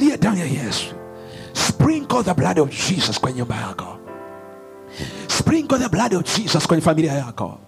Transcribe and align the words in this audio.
achilie 0.00 0.16
damu 0.16 0.36
ya 0.38 0.44
yesu. 0.44 0.94
Sprinkle 1.52 2.22
the 2.22 2.34
blood 2.34 2.58
of 2.58 2.70
jesus 2.70 3.18
kwenye 3.18 3.38
nyumba 3.38 3.56
yako. 3.56 3.98
Sprinkle 5.28 5.78
the 5.78 5.88
blood 5.88 6.14
of 6.14 6.24
jesus 6.24 6.66
kwenye 6.66 6.82
familia 6.82 7.12
yako. 7.12 7.58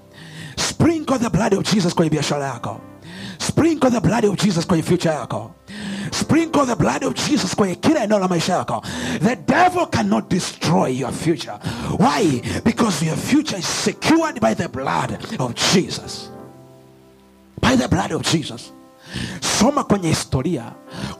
Sprinkle 0.56 1.18
the 1.18 1.30
blood 1.30 1.54
of 1.54 1.64
jesus 1.64 1.94
kwenye 1.94 2.10
biashara 2.10 2.46
yako. 2.46 2.80
Sprinkle 3.38 3.90
the 3.90 4.00
blood 4.00 4.24
of 4.24 4.36
jesus 4.36 4.66
kwenye 4.66 4.82
future 4.82 5.10
yako. 5.14 5.54
Sprinkle 6.10 6.66
the 6.66 6.76
blood 6.76 7.04
of 7.04 7.14
jesus 7.14 7.54
kwenye 7.54 7.74
kila 7.74 8.04
eneo 8.04 8.18
la 8.18 8.28
maisha 8.28 8.52
yako. 8.52 8.82
The 9.20 9.36
devil 9.36 9.86
cannot 9.86 10.28
destroy 10.30 10.88
your 10.90 11.12
future. 11.12 11.58
Why? 11.98 12.40
Because 12.64 13.02
your 13.04 13.16
future 13.16 13.58
is 13.58 13.66
secured 13.66 14.40
by 14.40 14.54
the 14.54 14.68
blood 14.68 15.18
of 15.38 15.54
jesus. 15.54 16.28
By 17.60 17.76
the 17.76 17.88
blood 17.88 18.12
of 18.12 18.22
jesus 18.22 18.72
soma 19.58 19.84
kwenye 19.84 20.08
historia 20.08 20.64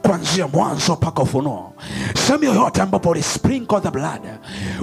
kuanzia 0.01 0.47
mwanzo 0.47 0.93
mpaka 0.93 1.21
ufunuo. 1.21 1.73
Sehemu 2.27 2.43
yoyote 2.43 2.81
ambapo 2.81 3.09
walisprinkle 3.09 3.79
the 3.81 3.91
blood 3.91 4.21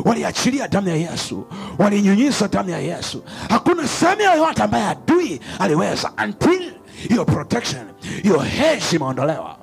waliachilia 0.05 0.69
damu 0.69 0.89
ya 0.89 0.97
yesu 0.97 1.47
walinyunyiza 1.79 2.49
damu 2.49 2.71
ya 2.71 2.79
yesu 2.79 3.23
hakuna 3.49 3.89
sehemu 3.89 4.23
yoyote 4.23 4.63
ambaye 4.63 4.85
adui 4.85 5.41
aliweza 5.59 6.13
until 6.25 6.73
hiyo 7.09 7.25
protection 7.25 7.83
hiyo 8.23 8.39
hedge 8.39 8.97
imeondolewa. 8.97 9.57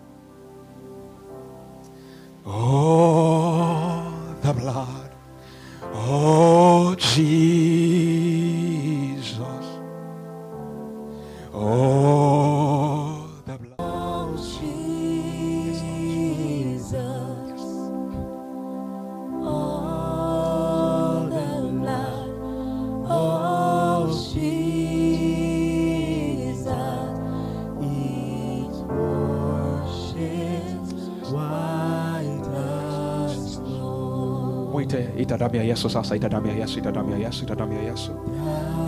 Oh 2.46 4.07
ita 35.38 35.46
damu 35.46 35.56
ya 35.62 35.64
yesu 35.70 35.86
sasa 35.86 36.18
ita 36.18 36.26
damu 36.26 36.50
ya 36.50 36.66
yesu 36.66 36.82
ita 36.82 36.90
damu 36.90 37.14
ya 37.14 37.30
yesu 37.30 37.46
ita 37.46 37.54
damu 37.54 37.74
ya 37.78 37.94
yesu. 37.94 38.10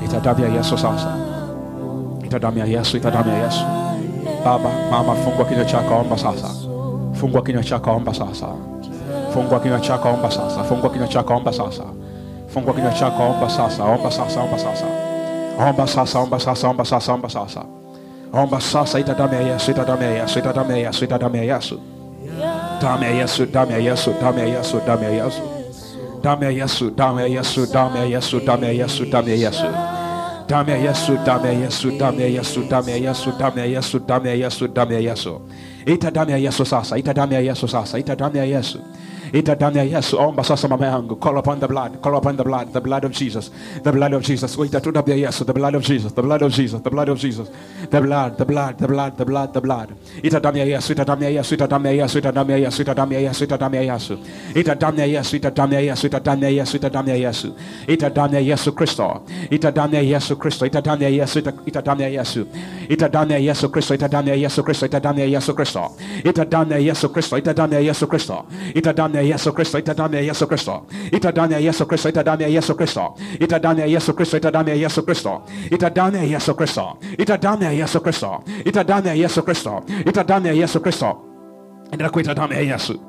Ita 0.01 0.17
damu 0.17 0.41
ya 0.41 0.49
yesu 0.57 0.73
sasa. 0.73 1.13
Ita 2.25 2.37
damu 2.41 2.57
ya 2.57 2.65
yesu 2.65 2.97
ita 2.97 3.13
damu 3.13 3.29
ya 3.29 3.45
yesu. 3.45 3.61
Baba 4.41 4.73
mama 4.89 5.13
fungua 5.21 5.45
kinywa 5.45 5.65
chako 5.69 6.01
omba 6.01 6.17
sasa. 6.17 6.49
Fungua 7.13 7.45
kinywa 7.45 7.61
chako 7.61 7.91
omba 8.01 8.09
sasa. 8.17 8.49
Fungua 9.29 9.59
kinywa 9.61 9.77
chako 9.79 10.09
omba 10.09 10.29
sasa. 10.33 10.63
Fungua 10.65 10.89
kinywa 10.89 11.07
chako 11.07 11.33
omba 11.37 11.53
sasa. 11.53 11.85
Fungua 12.49 12.73
kinywa 12.73 12.93
chako 12.97 13.21
omba 13.29 13.45
sasa. 13.49 13.83
Omba 13.85 14.09
sasa 14.09 14.41
omba 14.41 14.57
sasa. 14.57 14.87
Omba 15.61 15.85
sasa 15.85 16.17
omba 16.19 16.37
sasa 16.41 16.65
omba 16.69 16.81
sasa 16.85 17.13
omba 17.13 17.29
sasa. 17.29 17.61
Omba 18.33 18.57
sasa 18.57 18.97
ita 18.97 19.13
damu 19.13 19.33
ya 19.37 19.53
yesu 19.53 19.69
ita 19.69 19.85
damu 19.85 20.01
ya 20.01 20.25
yesu 20.25 20.39
ita 20.41 20.49
damu 20.53 20.71
ya 20.73 20.77
yesu 20.89 21.05
ita 21.05 21.17
damu 21.21 21.35
ya 21.37 21.45
yesu. 21.45 21.77
Damu 22.81 23.03
ya 23.05 23.11
yesu 23.21 23.45
damu 23.45 23.71
ya 23.71 23.77
yesu 23.77 24.09
damu 24.17 24.39
ya 24.41 24.45
yesu 24.57 24.81
damu 24.87 25.03
ya 25.05 25.13
yesu 25.29 25.58
Damu 26.21 26.43
ya 26.43 26.51
Yesu, 26.51 26.91
damu 26.91 27.19
ya 27.19 27.27
Yesu, 27.27 27.65
damu 27.73 27.97
ya 27.97 28.03
Yesu, 28.05 28.39
damu 28.39 28.63
ya 28.65 28.71
Yesu, 28.71 29.05
damu 29.05 29.29
ya 29.29 29.35
Yesu. 29.35 29.67
Damu 30.47 30.69
ya 30.69 30.77
Yesu, 30.77 31.13
damu 31.25 31.45
ya 31.45 31.53
Yesu, 31.53 31.87
damu 31.97 32.19
ya 32.19 32.27
Yesu, 32.27 32.61
damu 32.67 32.89
ya 32.89 32.95
Yesu, 32.97 33.29
damu 33.37 33.57
ya 33.59 33.65
Yesu, 33.65 33.99
damu 33.99 34.25
ya 34.27 34.33
Yesu, 34.35 34.67
damu 34.67 34.91
ya 34.93 34.99
Yesu. 34.99 35.41
Ita 35.85 36.11
damu 36.11 36.31
ya 36.31 36.37
Yesu 36.37 36.65
sasa, 36.65 36.97
ita 36.97 37.13
damu 37.13 37.33
ya 37.33 37.39
Yesu 37.39 37.67
sasa, 37.67 37.99
ita 37.99 38.15
damu 38.15 38.35
ya 38.37 38.43
Yesu. 38.45 38.79
Ita 39.33 39.55
Dania, 39.55 39.89
yes, 39.89 40.13
omba 40.13 40.43
sasa 40.43 40.67
mama 40.67 40.85
yangu. 40.85 41.19
Call 41.19 41.37
upon 41.37 41.59
the 41.59 41.67
blood, 41.67 42.01
call 42.01 42.15
upon 42.17 42.35
the 42.37 42.43
blood, 42.43 42.73
the 42.73 42.81
blood 42.81 43.03
of 43.03 43.11
Jesus, 43.11 43.51
the 43.83 43.91
blood 43.91 44.13
of 44.13 44.23
Jesus. 44.23 44.57
Ita 44.57 44.79
tunda 44.81 45.01
the 45.03 45.53
blood 45.53 45.75
of 45.75 45.83
Jesus, 45.83 46.11
the 46.13 46.21
blood 46.21 46.41
of 46.41 46.51
Jesus, 46.51 46.81
the 46.81 46.89
blood 46.89 47.09
of 47.09 47.19
Jesus, 47.19 47.49
the 47.89 48.01
blood, 48.01 48.37
the 48.37 48.45
blood, 48.45 48.77
the 48.77 48.87
blood, 48.87 49.17
the 49.17 49.25
blood, 49.25 49.53
the 49.53 49.61
blood. 49.61 49.95
Ita 50.23 50.39
Dania, 50.39 50.65
yes, 50.67 50.89
ita 50.89 51.05
Dania, 51.05 51.33
yes, 51.33 51.51
ita 51.51 51.67
Dania, 51.67 51.95
yes, 58.45 58.69
Christo. 58.69 59.23
Ita 59.51 59.71
Christo. 59.71 59.71
Ita 59.71 59.71
Dania, 59.71 60.05
yes, 60.07 60.23
ita 60.25 61.51
Christo. 64.71 65.95
Christo. 68.07 68.07
Christo 68.07 68.45
ya 69.19 69.25
yesu 69.35 69.51
kristo 69.53 69.79
ita 69.79 69.93
damu 69.93 70.15
ya 70.15 70.21
yesu 70.21 70.47
kristo 70.47 70.85
ita 71.11 71.31
damu 71.31 71.51
ya 71.53 71.59
yesu 71.59 71.85
kristo 71.85 72.09
ita 72.09 72.23
damu 72.23 72.41
ya 72.41 72.47
yesu 72.47 72.75
kristo 72.75 73.13
ita 73.39 73.59
damu 73.59 73.79
ya 73.79 73.85
yesu 73.85 74.13
kristo 74.13 74.33
ita 74.39 74.51
damu 74.51 74.69
ya 74.69 74.75
yesu 74.75 75.03
kristo 75.03 75.43
ita 75.71 75.89
damu 75.89 76.15
ya 76.17 76.23
yesu 76.23 76.53
kristo 76.55 76.91
ita 77.19 77.37
damu 77.37 77.63
ya 77.63 77.71
yesu 77.73 78.01
kristo 78.01 78.31
ita 78.65 78.83
damu 78.83 79.07
ya 79.07 79.13
yesu 79.13 79.41
kristo 79.43 79.83
ita 80.05 80.23
damu 80.23 80.47
ya 80.47 80.53
yesu 80.53 80.79
kristo 80.81 81.17
endelea 81.91 82.09
kuita 82.11 82.33
damu 82.33 82.53
ya 82.53 82.61
yesu 82.61 82.99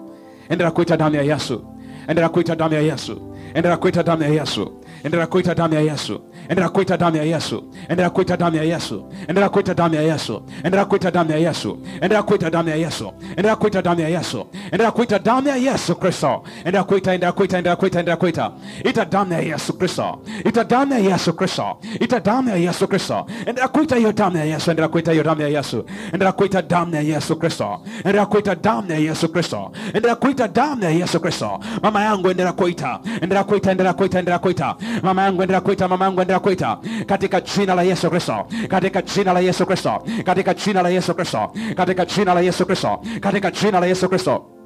endelea 0.49 0.71
kuita 0.71 0.97
damu 0.97 1.17
ya 1.17 1.23
yesu 1.23 1.65
endelea 2.09 2.29
kuita 2.29 2.57
damu 2.57 2.75
ya 2.75 2.81
yesu 2.81 3.15
endelea 3.55 3.77
kuita 3.77 4.03
damu 4.03 4.23
ya 4.23 4.29
yesu 4.29 4.73
endelea 5.05 5.27
kuita 5.27 5.55
damu 5.55 5.75
ya 5.75 5.81
yesu 5.81 6.21
endelea 6.49 6.69
kuita 6.69 6.97
damu 6.97 7.17
ya 7.17 7.23
yesu 7.23 7.65
endelea 7.89 8.11
kuita 8.11 8.37
damu 8.37 8.57
ya 8.57 8.63
yesu 8.63 9.05
endelea 9.29 9.49
kuita 9.49 9.75
damu 9.75 9.95
ya 9.95 10.03
yesu 10.03 10.43
endelea 10.63 10.85
kuita 10.85 11.11
damu 11.11 11.31
ya 11.31 11.37
yesu 11.37 11.65
endelea 12.01 12.23
kuita 12.23 12.51
damu 12.51 12.71
ya 12.71 12.77
yesu 12.77 13.13
endelea 13.37 13.57
kuita 13.57 13.83
damu 13.83 14.01
ya 14.01 14.09
yesu 14.09 14.47
endelea 14.73 14.91
kuita 14.91 15.19
damu 15.19 15.49
ya 15.49 15.57
yesu 15.57 15.95
kristo 15.97 16.43
endelea 16.59 16.85
kuita 16.85 17.13
endelea 17.15 17.33
kuita 17.33 17.59
endelea 17.59 17.77
kuita 17.77 17.99
endelea 17.99 18.17
kuita 18.17 18.51
ita 18.85 19.05
damu 19.05 19.33
ya 19.33 19.41
yesu 19.41 19.73
kristo 19.79 20.19
ita 20.45 20.65
damu 20.65 20.93
ya 20.93 20.99
yesu 20.99 21.33
kristo 21.33 21.79
ita 22.01 22.21
damu 22.21 22.49
ya 22.51 22.57
yesu 22.57 22.89
kristo 22.89 23.27
endelea 23.47 23.69
kuita 23.69 23.97
hiyo 23.97 24.13
damu 24.13 24.37
ya 24.37 24.45
yesu 24.45 24.71
endelea 24.71 24.89
kuita 24.89 25.13
hiyo 25.13 25.25
damu 25.25 25.41
ya 25.43 25.49
yesu 25.49 25.85
endelea 26.13 26.33
kuita 26.33 26.63
damu 26.63 26.95
ya 26.95 27.01
yesu 27.01 27.37
kristo 27.37 27.81
endelea 28.05 28.27
kuita 28.27 28.55
damu 28.55 28.91
ya 28.93 28.99
yesu 28.99 29.29
kristo 29.29 29.73
endelea 29.95 30.17
kuita 30.17 30.49
damu 30.49 30.85
ya 30.85 30.91
yesu 30.91 31.21
kristo 31.21 31.61
mama 31.83 32.03
yangu 32.03 32.31
endelea 32.31 32.53
kuita 32.53 33.01
endelea 33.23 33.40
kuita 33.45 33.71
endelea 33.71 33.93
kuita 33.93 34.19
endelea 34.19 34.39
kuita. 34.39 34.77
Mama 35.03 35.23
yangu 35.23 35.43
endelea 35.43 35.61
kuita 35.61 35.89
mama 35.89 36.05
yangu 36.05 36.21
endelea 36.21 36.41
kuita. 36.41 36.79
Katika 37.07 37.41
jina 37.41 37.75
la 37.75 37.83
yesu 37.83 38.11
kristo 38.11 38.47
katika 38.69 39.03
jina 39.03 39.33
la 39.33 39.41
yesu 39.41 39.67
kristo 39.67 40.03
katika 40.25 40.55
jina 40.55 40.83
la 40.83 40.91
yesu 40.91 41.15
kristo 41.15 41.51
katika 41.75 42.05
jina 42.05 42.35
la 42.35 42.41
yesu 42.41 42.67
kristo 42.67 43.01
katika 43.21 43.51
jina 43.51 43.81
la 43.81 43.87
yesu 43.87 44.09
kristo 44.09 44.60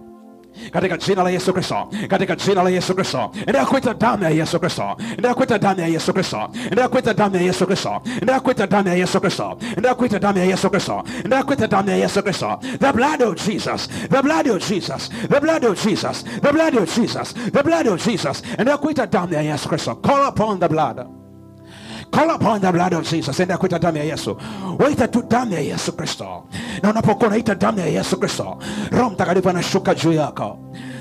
katika 0.73 0.97
jina 0.97 1.23
la 1.23 1.31
yesu 1.31 1.53
kristo. 1.53 1.89
Katika 2.09 2.37
jina 2.37 2.63
la 2.63 2.71
yesu 2.71 2.95
kristo. 2.95 3.31
Endelea 3.41 3.67
kuita 3.67 3.95
damu 3.95 4.25
ya 4.25 4.31
yesu 4.31 4.61
kristo. 4.61 4.97
Endelea 5.11 5.35
kuita 5.35 5.59
damu 5.59 5.81
ya 5.81 5.87
yesu 5.87 6.13
kristo. 6.13 6.51
Endelea 6.65 6.89
kuita 6.89 7.15
damu 7.15 7.37
ya 7.37 7.43
yesu 7.43 7.67
kristo. 7.67 8.03
Endelea 8.21 8.41
kuita 8.41 8.67
damu 8.67 8.89
ya 8.89 8.95
yesu 8.95 9.21
kristo. 9.21 9.57
Endelea 9.69 9.95
kuita 9.95 10.19
damu 10.19 10.39
ya 10.39 10.45
yesu 10.45 10.71
kristo. 10.71 11.03
Endelea 11.25 11.45
kuita 11.45 11.67
damu 11.69 11.89
ya 11.91 11.97
yesu 11.97 12.23
kristo. 12.23 12.59
The 12.81 12.93
blood 12.93 13.23
of 13.23 13.35
jesus. 13.47 13.89
The 14.11 14.23
blood 14.23 14.47
of 14.49 14.69
jesus. 14.69 15.09
The 15.29 15.41
blood 15.41 15.65
of 15.65 15.85
jesus. 15.85 16.25
The 16.43 16.53
blood 16.53 16.75
of 16.77 16.95
jesus. 16.97 17.33
The 17.53 17.63
blood 17.63 17.87
of 17.87 18.05
jesus. 18.07 18.43
Endelea 18.59 18.77
kuita 18.79 19.07
damu 19.07 19.35
ya 19.35 19.41
yesu 19.43 19.69
kristo. 19.69 19.95
Call 19.95 20.29
upon 20.29 20.61
the 20.61 20.69
blood 20.69 21.07
Call 22.15 22.31
upon 22.31 22.61
the 22.61 22.71
blood 22.73 22.93
of 22.93 23.05
Jesus. 23.05 23.41
Enda 23.41 23.59
kuita 23.59 23.79
damu 23.79 23.99
ya 23.99 24.05
Yesu. 24.05 24.37
Waita 24.79 25.09
tu 25.09 25.23
damu 25.23 25.53
ya 25.53 25.61
Yesu 25.61 25.93
Kristo. 25.93 26.45
Na 26.83 26.91
unapokuwa 26.91 27.29
unaita 27.29 27.55
damu 27.55 27.79
ya 27.79 27.87
Yesu 27.87 28.17
Kristo, 28.21 28.59
Roho 28.93 29.11
Mtakatifu 29.11 29.49
anashuka 29.51 29.95
juu 29.95 30.13
yako. 30.13 30.59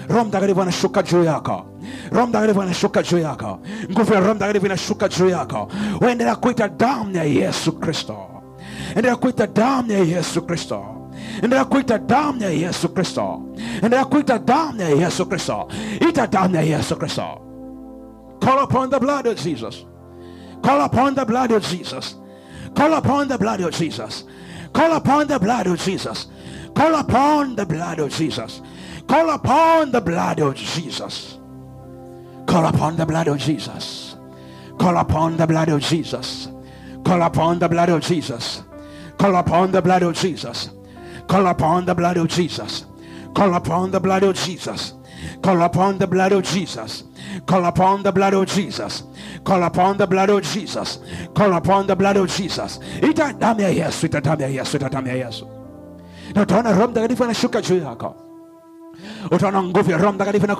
Roho 0.09 0.25
Mtakatifu 0.25 0.61
anashuka 0.61 1.03
juu 1.03 1.23
yako. 1.23 1.65
Roho 2.11 2.27
Mtakatifu 2.27 2.61
anashuka 2.61 3.03
juu 3.03 3.17
yako. 3.19 3.59
Nguvu 3.91 4.13
ya 4.13 4.19
Roho 4.19 4.33
Mtakatifu 4.35 4.65
inashuka 4.65 5.09
juu 5.09 5.29
yako. 5.29 5.67
Waendelea 6.01 6.35
kuita 6.35 6.67
damu 6.67 7.15
ya 7.15 7.23
Yesu 7.23 7.71
Kristo. 7.71 8.17
Endelea 8.89 9.15
kuita 9.15 9.47
damu 9.47 9.91
ya 9.91 9.99
Yesu 9.99 10.41
Kristo. 10.41 10.85
Endelea 11.43 11.65
kuita 11.65 11.97
damu 11.97 12.41
ya 12.43 12.49
Yesu 12.49 12.89
Kristo. 12.89 13.41
Endelea 13.83 14.05
kuita 14.05 14.39
damu 14.39 14.81
ya 14.81 14.89
Yesu 14.89 15.25
Kristo. 15.25 15.67
Ita 16.09 16.27
damu 16.27 16.55
ya 16.55 16.61
Yesu 16.61 16.95
Kristo. 16.95 17.23
Call 18.39 18.63
upon 18.63 18.89
the 18.89 18.99
blood 18.99 19.27
of 19.27 19.43
Jesus. 19.43 19.85
Call 20.63 20.81
upon 20.81 21.15
the 21.15 21.25
blood 21.25 21.51
of 21.51 21.63
Jesus. 21.63 22.15
Call 22.75 22.93
upon 22.93 23.27
the 23.27 23.37
blood 23.37 23.61
of 23.61 23.73
Jesus. 23.73 24.23
Call 24.73 24.93
upon 24.93 25.27
the 25.27 25.37
blood 25.37 25.67
of 25.67 25.77
Jesus. 25.79 26.27
Call 26.73 26.95
upon 26.95 27.55
the 27.55 27.65
blood 27.65 27.99
of 27.99 28.11
Jesus. 28.11 28.61
Call 29.07 29.29
upon 29.29 29.91
the 29.91 30.01
blood 30.01 30.39
of 30.39 30.55
Jesus. 30.55 31.37
Call 32.47 32.65
upon 32.65 32.97
the 32.97 33.05
blood 33.05 33.27
of 33.27 33.37
Jesus. 33.37 34.15
Call 34.79 34.97
upon 34.97 35.37
the 35.37 35.45
blood 35.45 35.67
of 35.67 35.81
Jesus. 35.81 36.47
Call 37.03 37.21
upon 37.21 37.59
the 37.59 37.67
blood 37.67 37.89
of 37.89 38.01
Jesus. 38.01 38.63
Call 39.17 39.35
upon 39.35 39.71
the 39.71 39.81
blood 39.81 40.01
of 40.03 40.15
Jesus. 40.15 40.69
Call 41.33 41.47
upon 41.47 41.85
the 41.85 41.93
blood 41.93 42.17
of 42.17 42.27
Jesus. 42.27 42.85
Call 43.35 43.53
upon 43.53 43.91
the 43.91 43.99
blood 43.99 44.23
of 44.23 44.35
Jesus. 44.35 44.93
Call 45.41 45.61
upon 45.61 45.97
the 45.99 46.07
blood 46.07 46.31
of 46.31 46.43
Jesus. 46.43 47.03
Call 47.45 47.65
upon 47.65 48.03
the 48.03 48.11
blood 48.11 48.33
of 48.33 48.47
Jesus. 48.47 49.03
Call 49.43 49.63
upon 49.63 49.97
the 49.97 50.07
blood 50.07 50.29
of 50.29 50.41
Jesus. 50.53 50.99
Call 51.33 51.53
upon 51.53 51.87
the 51.87 51.95
blood 51.95 52.17
of 52.17 52.27
Jesus. 52.37 52.79
Ita 53.01 53.33
damu 53.33 53.61
ya 53.61 53.69
Yesu, 53.69 54.05
ita 54.05 54.21
damu 54.21 54.41
ya 54.41 54.47
Yesu, 54.47 54.77
ita 54.77 54.89
damu 54.89 55.07
ya 55.07 55.13
Yesu. 55.25 55.47
Na 56.35 56.41
utaona 56.41 56.71
Roho 56.71 56.87
Mtakatifu 56.87 57.23
anashuka 57.23 57.61
juu 57.61 57.77
yako. 57.77 58.15
utaona 59.31 59.63
nguvu 59.63 59.91
ya 59.91 59.97
roho 59.97 60.13
mtakatifu 60.13 60.47
na 60.47 60.55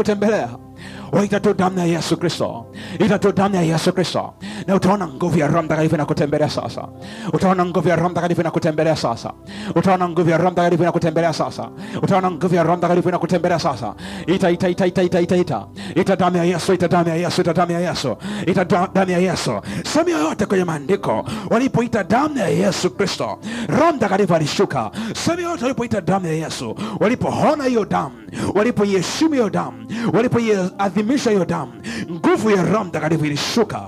Oh, 1.13 1.19
o, 1.19 1.23
itatoa 1.23 1.53
damu 1.53 1.79
ya 1.79 1.85
Yesu 1.85 2.17
Kristo, 2.17 2.65
itatoa 2.99 3.31
damu 3.31 3.55
ya 3.55 3.61
Yesu 3.61 3.93
Kristo, 3.93 4.33
na 4.67 4.75
utaona 4.75 5.07
nguvu 5.07 5.39
ya 5.39 5.47
Roho 5.47 5.61
Mtakatifu 5.63 5.95
inakutembelea 5.95 6.49
sasa. 6.49 6.87
Utaona 7.33 7.65
nguvu 7.65 7.89
ya 7.89 7.95
Roho 7.95 8.09
Mtakatifu 8.09 8.41
inakutembelea 8.41 8.95
sasa. 8.95 9.33
Utaona 9.75 10.09
nguvu 10.09 10.29
ya 10.29 10.37
Roho 10.37 10.51
Mtakatifu 10.51 10.83
inakutembelea 10.83 11.33
sasa. 11.33 11.69
Utaona 12.01 12.31
nguvu 12.31 12.55
ya 12.55 12.63
Roho 12.63 12.77
Mtakatifu 12.77 13.09
inakutembelea 13.09 13.59
sasa. 13.59 13.93
Ita 14.27 14.49
ita 14.49 14.69
ita 14.69 14.85
ita 14.87 15.03
ita 15.03 15.19
ita 15.21 15.35
ita 15.37 15.65
ita 15.95 16.15
damu 16.15 16.37
ya 16.37 16.43
Yesu, 16.43 16.73
ita 16.73 16.87
damu 16.87 17.09
ya 17.09 17.15
Yesu, 17.15 17.41
ita 17.41 17.53
damu 17.53 17.71
ya 17.71 17.79
Yesu, 17.79 18.17
ita 18.47 18.65
damu 18.65 19.11
ya 19.11 19.17
Yesu. 19.19 19.51
Sehemu 19.85 20.09
yoyote 20.09 20.45
kwenye 20.45 20.63
maandiko 20.63 21.25
walipoita 21.49 22.03
damu 22.03 22.37
ya 22.37 22.47
Yesu 22.47 22.89
Kristo, 22.89 23.39
Roho 23.67 23.93
Mtakatifu 23.93 24.35
alishuka. 24.35 24.91
Sehemu 25.15 25.41
yoyote 25.41 25.63
walipoita 25.63 26.01
damu 26.01 26.27
ya 26.27 26.33
Yesu, 26.33 26.75
walipoona 26.99 27.63
hiyo 27.63 27.85
damu, 27.85 28.15
walipoiheshimu 28.55 29.31
hiyo 29.33 29.49
damu, 29.49 29.85
walipo 30.13 30.39
walipoiadhimisha 30.79 31.29
hiyo 31.31 31.45
damu. 31.45 31.71
Nguvu 32.11 32.49
ya 32.49 32.63
roho 32.63 32.83
mtakatifu 32.83 33.25
ilishuka. 33.25 33.81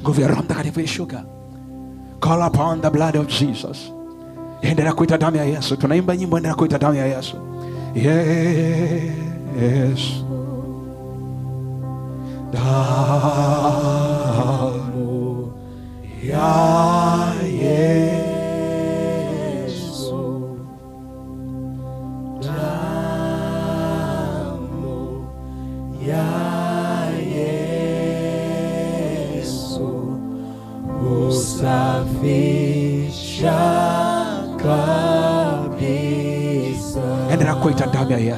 Nguvu 0.00 0.20
ya 0.20 0.28
roho 0.28 0.42
mtakatifu 0.42 0.80
ilishuka. 0.80 1.24
Call 2.20 2.42
upon 2.48 2.80
the 2.80 2.90
blood 2.90 3.16
of 3.16 3.26
jesus. 3.26 3.92
Endelea 4.62 4.92
kuita 4.92 5.18
damu 5.18 5.36
ya 5.36 5.44
yesu. 5.44 5.76
Tunaimba 5.76 6.16
nyimbo 6.16 6.36
endelea 6.36 6.56
kuita 6.56 6.78
damu 6.78 6.94
ya 6.94 7.06
yesu. 7.06 7.36
Yesu. 7.94 10.24
damu 12.52 13.77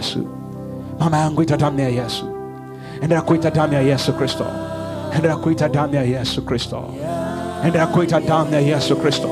yesu 0.01 0.25
mama 0.99 1.19
yangu 1.19 1.43
ita 1.43 1.57
damu 1.57 1.81
ya 1.81 1.89
yesu 1.89 2.25
endelea 3.03 3.23
kuita 3.23 3.51
damu 3.51 3.73
ya 3.75 3.81
yesu 3.81 4.13
kristo 4.13 4.45
endelea 5.15 5.37
kuita 5.37 5.69
damu 5.69 5.95
ya 5.95 6.03
yesu 6.03 6.43
kristo 6.43 6.85
endelea 7.65 7.87
kuita 7.87 8.21
damu 8.21 8.53
ya 8.55 8.61
yesu 8.61 8.97
kristo 8.97 9.29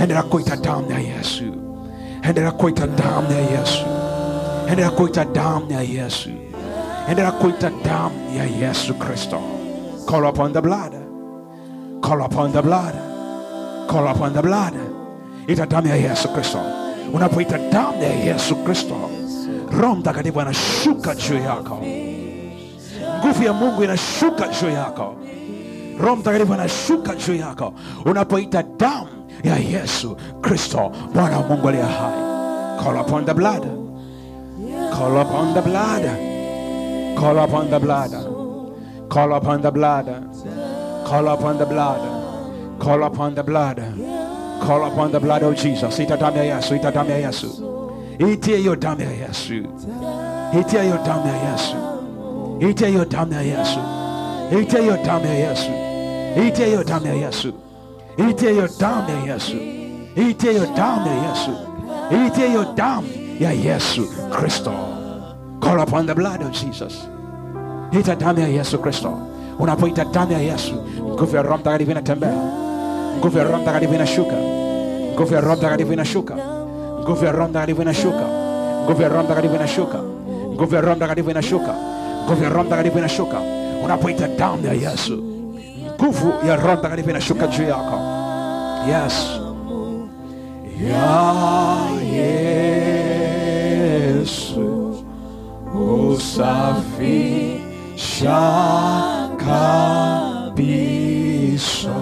endelea 0.00 0.22
kuita 0.22 0.56
damu 0.56 0.90
ya 0.90 0.98
yesu 0.98 1.44
endelea 2.22 2.50
kuita 2.52 2.86
damu 2.86 3.32
ya 3.32 3.40
yesu 3.60 3.84
endelea 4.68 4.90
kuita 4.90 5.24
damu 5.24 5.70
ya 5.72 5.80
yesu 5.82 6.30
endelea 7.08 7.32
kuita 7.32 7.70
damu 7.84 8.14
ya 8.36 8.44
yesu 8.68 8.94
kristo 8.94 9.38
call 10.06 10.24
upon 10.24 10.52
the 10.52 10.60
blood 10.60 10.92
call 12.00 12.20
upon 12.20 12.52
the 12.52 12.62
blood 12.62 12.94
call 13.86 14.06
upon 14.10 14.32
the 14.34 14.42
blood 14.42 14.74
ita 15.46 15.66
damu 15.66 15.88
ya 15.88 15.96
yesu 15.96 16.28
kristo 16.28 16.58
unapoita 17.14 17.58
damu 17.72 18.02
ya 18.02 18.12
yesu 18.32 18.56
kristo 18.56 18.94
roho 19.80 19.94
mtakatifu 19.94 20.40
anashuka 20.40 21.14
juu 21.14 21.38
yako. 21.38 21.78
Nguvu 23.18 23.42
ya 23.42 23.52
mungu 23.52 23.84
inashuka 23.84 24.48
juu 24.48 24.70
yako. 24.70 25.14
Roho 26.00 26.16
mtakatifu 26.16 26.54
anashuka 26.54 27.14
juu 27.14 27.34
yako. 27.34 27.72
Unapoita 28.04 28.62
damu 28.78 29.08
ya 29.44 29.56
yesu 29.56 30.16
kristo 30.40 30.92
bwana 31.14 31.38
wa 31.38 31.46
mungu 31.48 31.68
aliye 31.68 31.82
hai. 31.84 32.12
Call 32.84 33.00
upon 33.00 33.24
the 33.24 33.34
blood. 33.34 33.62
Call 34.98 35.16
upon 35.20 35.54
the 35.54 35.60
blood. 35.62 36.02
Call 37.20 37.38
upon 37.38 37.70
the 37.70 37.78
blood. 37.80 38.10
Call 39.08 39.32
upon 39.32 39.62
the 39.62 39.70
blood. 39.70 40.06
Call 41.08 41.28
upon 41.28 41.58
the 41.58 41.66
blood. 41.66 42.00
Call 42.78 43.02
upon 43.04 43.34
the 43.34 43.42
blood. 43.42 43.78
Call 44.66 44.84
upon 44.86 45.12
the 45.12 45.20
blood 45.20 45.42
of 45.42 45.54
jesus. 45.56 45.98
Ita 46.00 46.16
damu 46.16 46.36
ya 46.36 46.44
yesu 46.56 46.74
ita 46.74 46.90
damu 46.90 47.10
ya 47.10 47.16
yesu 47.18 47.48
Itiye 48.30 48.62
yo 48.64 48.76
damu 48.76 49.00
ya 49.00 49.10
Yesu. 49.10 49.54
Itiye 50.60 50.86
yo 50.88 50.98
damu 51.06 51.26
ya 51.26 51.36
Yesu. 51.50 51.76
Itiye 52.60 52.92
yo 52.92 53.04
damu 53.04 53.32
ya 53.32 53.42
Yesu. 53.42 53.78
Itiye 54.60 54.86
yo 54.86 54.96
damu 55.04 55.26
ya 55.26 55.32
Yesu. 55.34 55.70
Itiye 56.36 56.70
yo 56.72 56.84
damu 56.84 57.06
ya 57.06 57.14
Yesu. 57.14 57.52
Itiye 58.18 58.54
yo 58.56 58.66
damu 58.78 59.08
ya 59.08 59.34
Yesu. 59.34 59.56
Itiye 60.16 60.54
yo 60.54 60.66
damu 60.76 61.06
ya 61.06 61.14
Yesu. 61.28 61.50
Itiye 62.26 62.52
yo 62.52 62.64
damu 62.76 63.08
ya 63.40 63.50
Yesu 63.52 64.02
Kristo. 64.30 64.72
Call 65.60 65.80
upon 65.80 66.06
the 66.06 66.14
blood 66.14 66.42
of 66.42 66.52
Jesus. 66.52 67.06
Ita 67.92 68.14
damu 68.16 68.40
ya 68.40 68.46
Yesu 68.48 68.78
Kristo. 68.78 69.18
Unapoita 69.58 70.04
damu 70.04 70.32
ya 70.32 70.38
Yesu, 70.38 70.74
nguvu 71.00 71.36
ya 71.36 71.42
Roho 71.42 71.58
Mtakatifu 71.58 71.90
inatembea. 71.90 72.34
Nguvu 73.18 73.38
ya 73.38 73.44
Roho 73.44 73.62
Mtakatifu 73.62 73.94
inashuka. 73.94 74.36
Nguvu 75.14 75.34
ya 75.34 75.40
Roho 75.40 75.56
Mtakatifu 75.56 75.92
inashuka. 75.92 76.34
Nguvu 77.02 77.24
ya 77.24 77.32
roho 77.32 77.48
mtakatifu 77.48 77.82
inashuka. 77.82 78.24
Nguvu 78.84 79.02
ya 79.02 79.08
roho 79.08 79.22
mtakatifu 79.22 79.54
inashuka. 79.54 79.98
Nguvu 80.54 80.74
ya 80.74 80.80
roho 80.80 80.94
mtakatifu 80.96 81.30
inashuka. 81.30 81.74
Nguvu 82.26 82.42
ya 82.44 82.48
roho 82.50 82.64
mtakatifu 82.64 82.98
inashuka. 82.98 83.36
Unapoita 83.84 84.28
damu 84.28 84.66
ya 84.66 84.72
yesu 84.90 85.32
nguvu 86.02 86.32
ya 86.48 86.56
roho 86.56 86.76
mtakatifu 86.76 87.10
inashuka 87.10 87.46
juu 87.46 87.62
yako. 87.62 88.00
Yes 88.88 89.42
ya 90.88 91.76
yesu 94.02 94.94
usafisha 96.12 97.32
kabisa 100.56 101.94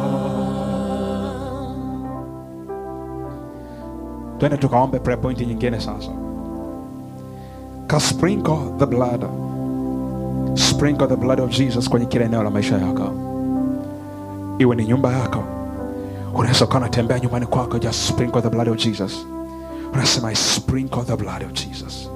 twende 4.41 4.57
tukaombe 4.57 4.99
prayer 4.99 5.21
point 5.21 5.41
nyingine 5.41 5.81
sasa. 5.81 6.11
Ka 7.87 8.01
sprinkle 8.01 8.59
the 8.79 8.87
blood. 8.87 9.25
Sprinkle 10.59 11.07
the 11.07 11.17
blood 11.17 11.41
of 11.41 11.51
jesus 11.51 11.89
kwenye 11.89 12.07
kila 12.07 12.25
eneo 12.25 12.43
la 12.43 12.51
maisha 12.51 12.79
yako. 12.79 13.13
Iwe 14.59 14.77
ni 14.77 14.85
nyumba 14.85 15.13
yako. 15.13 15.45
Unaweza 16.35 16.65
ukawa 16.65 16.81
unatembea 16.81 17.19
nyumbani 17.21 17.47
kwako 17.47 17.79
just 17.79 18.09
sprinkle 18.09 18.43
the 18.43 18.51
blood 18.51 18.69
of 18.69 18.77
jesus. 18.77 19.27
Unasema 19.93 20.33
i 20.33 20.35
sprinkle 20.37 21.03
the 21.03 21.17
blood 21.17 21.43
of 21.43 21.53
jesus. 21.53 22.09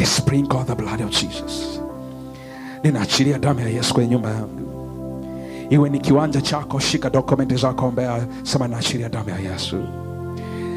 I 0.00 0.04
sprinkle 0.06 0.64
the 0.64 0.74
blood 0.74 1.00
of 1.02 1.10
jesus. 1.10 1.80
Ninaachilia 2.84 3.38
damu 3.38 3.60
ya 3.60 3.68
yesu 3.68 3.94
kwenye 3.94 4.10
nyumba 4.10 4.30
yangu. 4.30 4.60
Iwe 5.70 5.90
ni 5.90 5.98
kiwanja 5.98 6.40
chako 6.40 6.78
shika 6.80 7.10
dokumenti 7.10 7.56
zako 7.56 7.86
ombea 7.86 8.26
sema 8.42 8.68
naachilia 8.68 9.08
damu 9.08 9.30
ya 9.30 9.38
yesu 9.38 9.76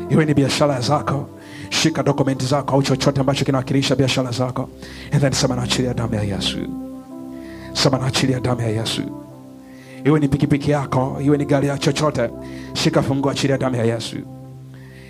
iwe 0.09 0.25
ni 0.25 0.33
biashara 0.33 0.81
zako. 0.81 1.29
Shika 1.69 2.03
dokumenti 2.03 2.45
zako 2.45 2.75
au 2.75 2.83
chochote 2.83 3.19
ambacho 3.21 3.45
kinawakilisha 3.45 3.95
biashara 3.95 4.31
zako. 4.31 4.69
And 5.11 5.21
then 5.21 5.31
sema 5.33 5.55
naachilia 5.55 5.93
damu 5.93 6.15
ya 6.15 6.23
yesu. 6.23 6.57
Sema 7.73 7.97
naachilia 7.97 8.39
damu 8.39 8.61
ya 8.61 8.67
yesu. 8.69 9.01
Iwe 10.05 10.19
ni 10.19 10.27
pikipiki 10.27 10.71
yako 10.71 11.17
iwe 11.21 11.37
ni 11.37 11.45
gari 11.45 11.67
ya 11.67 11.77
chochote 11.77 12.29
shika 12.73 13.01
funguo 13.01 13.31
achilia 13.31 13.57
damu 13.57 13.75
ya 13.75 13.83
yesu. 13.83 14.15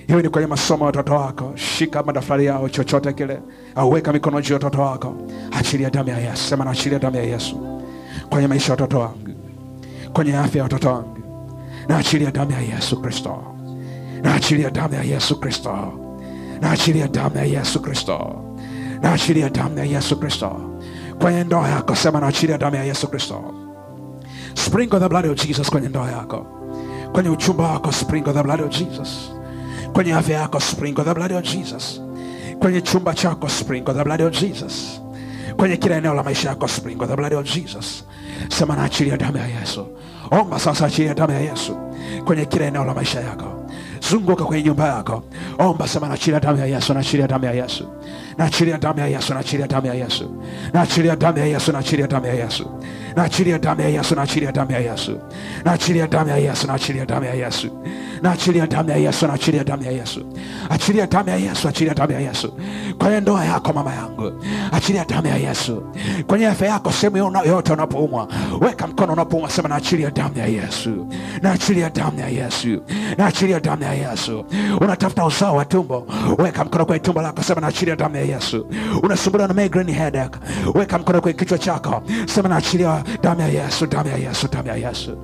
Iwe 0.07 0.21
ni 0.21 0.29
kwenye 0.29 0.47
masomo 0.47 0.79
ya 0.79 0.85
watoto 0.85 1.13
wako 1.13 1.51
shika 1.55 2.03
madaftari 2.03 2.45
yao 2.45 2.69
chochote 2.69 3.13
kile 3.13 3.39
au 3.75 3.91
weka 3.91 4.13
mikono 4.13 4.41
juu 4.41 4.53
ya 4.53 4.55
watoto 4.55 4.81
wako 4.81 5.15
achilia 5.59 5.89
damu 5.89 6.09
ya 6.09 6.17
yesu. 6.17 6.43
Sema 6.49 6.65
naachilia 6.65 6.99
damu 6.99 7.15
ya 7.17 7.23
yesu 7.23 7.79
kwenye 8.29 8.47
maisha 8.47 8.65
ya 8.65 8.71
watoto 8.71 8.99
wangu 8.99 9.29
kwenye 10.13 10.37
afya 10.37 10.57
ya 10.57 10.63
watoto 10.63 10.89
wangu. 10.89 11.17
Naachilia 11.87 12.31
damu 12.31 12.51
ya 12.51 12.59
yesu 12.61 13.01
kristo 13.01 13.43
naachilia 14.23 14.69
damu 14.69 14.93
ya 14.93 15.03
yesu 15.03 15.39
kristo. 15.39 15.93
Naachilia 16.61 17.07
damu 17.07 17.37
ya 17.37 17.43
yesu 17.43 17.81
kristo. 17.81 18.35
Naachilia 19.01 19.49
damu 19.49 19.77
ya 19.77 19.83
yesu 19.85 20.19
kristo. 20.19 20.51
Kwenye 21.19 21.43
ndoa 21.43 21.67
yako 21.69 21.95
sema 21.95 22.19
naachilia 22.19 22.57
damu 22.57 22.75
ya 22.75 22.83
yesu 22.83 23.07
kristo. 23.07 23.53
Sprinkle 24.55 24.99
the 24.99 25.09
blood 25.09 25.25
of 25.25 25.37
jesus 25.47 25.69
kwenye 25.69 25.89
ndoa 25.89 26.11
yako. 26.11 26.45
Kwenye 27.11 27.29
uchumba 27.29 27.63
wako 27.63 27.91
sprinkle 27.91 28.33
the 28.33 28.43
blood 28.43 28.61
of 28.61 28.69
jesus. 28.69 29.31
Kwenye 29.93 30.13
afya 30.13 30.39
yako 30.39 30.59
sprinkle 30.59 31.03
the 31.03 31.13
blood 31.13 31.31
of 31.31 31.43
jesus. 31.43 32.01
Kwenye 32.59 32.81
chumba 32.81 33.13
chako 33.13 33.49
sprinkle 33.49 33.93
the 33.93 34.03
blood 34.03 34.21
of 34.21 34.33
jesus. 34.41 35.01
Kwenye 35.57 35.77
kila 35.77 35.95
eneo 35.95 36.13
la 36.13 36.23
maisha 36.23 36.49
yako 36.49 36.67
sprinkle 36.67 37.07
the 37.07 37.15
blood 37.15 37.33
of 37.33 37.45
jesus. 37.53 38.03
Sema 38.49 38.75
naachilia 38.75 39.17
damu 39.17 39.37
ya 39.37 39.47
yesu. 39.47 39.87
Omba 40.31 40.59
sasa 40.59 40.85
achilia 40.85 41.13
damu 41.13 41.33
ya 41.33 41.39
yesu. 41.39 41.77
Kwenye 42.25 42.45
kila 42.45 42.65
eneo 42.65 42.85
la 42.85 42.93
maisha 42.93 43.19
yako 43.21 43.56
zunguka 44.09 44.43
kwenye 44.45 44.63
nyumba 44.63 44.87
yako. 44.87 45.23
Omba 45.59 45.87
sema 45.87 46.07
naachilia 46.07 46.39
damu 46.39 46.57
ya 46.59 46.65
yesu 46.65 46.93
naachilia 46.93 47.27
damu 47.27 47.45
ya 47.45 47.51
yesu 47.53 47.87
naachilia 48.37 48.77
damu 48.77 48.99
ya 48.99 49.07
yesu 49.07 49.33
naachilia 49.33 49.67
damu 49.67 49.87
ya 49.87 49.93
yesu 49.93 50.31
naachilia 50.73 51.15
damu 51.15 51.37
ya 51.37 51.45
yesu 51.45 51.71
naachilia 51.71 52.07
damu 52.07 52.25
ya 52.27 52.33
yesu 52.33 52.69
naachilia 53.15 53.57
damu 53.61 53.81
ya 53.81 53.89
yesu 53.89 54.15
naachilia 54.15 54.51
damu 54.51 54.71
ya 54.71 54.79
yesu 54.79 55.19
naachilia 55.65 56.07
damu 56.07 56.25
ya 56.27 56.37
yesu 56.37 56.67
naachilia 56.73 57.05
damu 57.05 57.25
ya 57.25 57.33
yesu 57.33 57.69
naachilia 58.21 58.65
damu 58.67 58.89
ya 58.89 58.97
yesu 58.97 59.27
naachilia 59.27 59.63
damu 59.63 59.83
ya 59.83 59.91
yesu 59.91 60.25
achilia 60.69 61.07
damu 61.07 61.29
ya 61.29 61.35
yesu 61.37 61.67
achilia 61.67 61.93
damu 61.93 62.11
ya 62.13 62.19
yesu 62.19 62.53
kwenye 62.97 63.19
ndoa 63.19 63.45
yako 63.45 63.73
mama 63.73 63.93
yangu 63.95 64.31
achilia 64.71 65.05
damu 65.05 65.27
ya 65.27 65.35
yesu 65.37 65.83
kwenye 66.27 66.47
afya 66.47 66.67
yako 66.67 66.91
sehemu 66.91 67.17
yoyote 67.17 67.73
unapoumwa 67.73 68.27
weka 68.61 68.87
mkono 68.87 69.13
unapoumwa 69.13 69.49
sema 69.49 69.69
naachilia 69.69 70.11
damu 70.11 70.37
ya 70.37 70.45
yesu 70.45 71.07
naachilia 71.41 71.89
damu 71.89 72.19
ya 72.19 72.27
yesu 72.29 72.81
naachilia 73.17 73.59
damu 73.59 73.83
ya 73.83 73.93
yesu 73.93 74.45
unatafuta 74.81 75.25
uzao 75.25 75.55
wa 75.55 75.65
tumbo 75.65 76.07
weka 76.37 76.65
mkono 76.65 76.85
kwenye 76.85 76.99
tumbo 76.99 77.21
lako 77.21 77.43
sema 77.43 77.61
naachilia 77.61 77.95
damu 77.95 78.15
ya 78.15 78.21
Yesu. 78.27 78.67
Unasumbuliwa 79.03 79.47
na 79.47 79.53
migraine 79.61 79.91
headache, 79.93 80.39
weka 80.73 80.97
mkono 80.97 81.21
kwenye 81.21 81.37
kichwa 81.39 81.57
chako, 81.57 82.03
sema 82.25 82.49
naachilia 82.49 83.03
damu 83.23 83.41
ya 83.41 83.47
Yesu, 83.47 83.85
damu 83.87 84.09
ya 84.09 84.17
Yesu, 84.17 84.47
damu 84.47 84.67
ya 84.67 84.75
Yesu, 84.75 85.17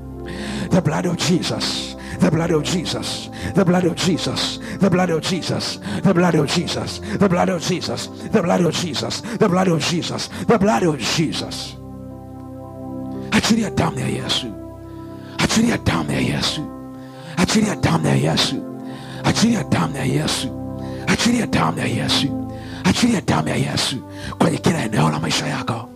the 0.70 0.82
blood 0.82 1.06
of 1.08 1.18
Jesus. 1.18 1.96
The 2.20 2.30
blood 2.32 2.52
of 2.52 2.64
Jesus, 2.64 3.30
the 3.56 3.66
blood 3.66 3.84
of 3.86 3.96
Jesus, 3.96 4.60
the 4.80 4.90
blood 4.90 5.10
of 5.10 5.22
Jesus, 5.22 5.80
the 6.04 6.14
blood 6.14 6.36
of 6.36 6.48
Jesus, 6.48 7.02
the 7.20 7.28
blood 7.28 7.50
of 7.50 7.62
Jesus, 7.62 8.08
the 8.32 8.42
blood 8.42 8.62
of 8.62 8.74
Jesus, 8.74 9.22
the 9.40 9.50
blood 9.50 9.68
of 9.68 9.82
Jesus, 9.82 10.30
the 10.48 10.58
blood 10.60 10.84
of 10.84 11.00
Jesus. 11.00 11.76
Achilia 13.32 13.70
damu 13.76 14.00
ya 14.00 14.08
Yesu, 14.08 14.48
achilia 15.38 15.78
damu 15.78 16.12
ya 16.12 16.20
Yesu, 16.20 16.62
achilia 17.38 17.76
damu 17.76 18.06
ya 18.08 18.14
Yesu, 18.16 18.56
achilia 19.24 19.64
damu 19.70 19.96
ya 19.98 20.04
Yesu, 20.04 20.50
achilia 21.08 21.48
damu 21.48 21.80
ya 21.80 21.86
Yesu. 21.86 22.28
achilia 22.84 23.22
damu 23.22 23.48
ya 23.50 23.56
yesu 23.56 23.98
kwenye 24.38 24.58
kila 24.58 24.84
eneo 24.84 25.10
la 25.10 25.20
maisha 25.20 25.48
yako 25.48 25.90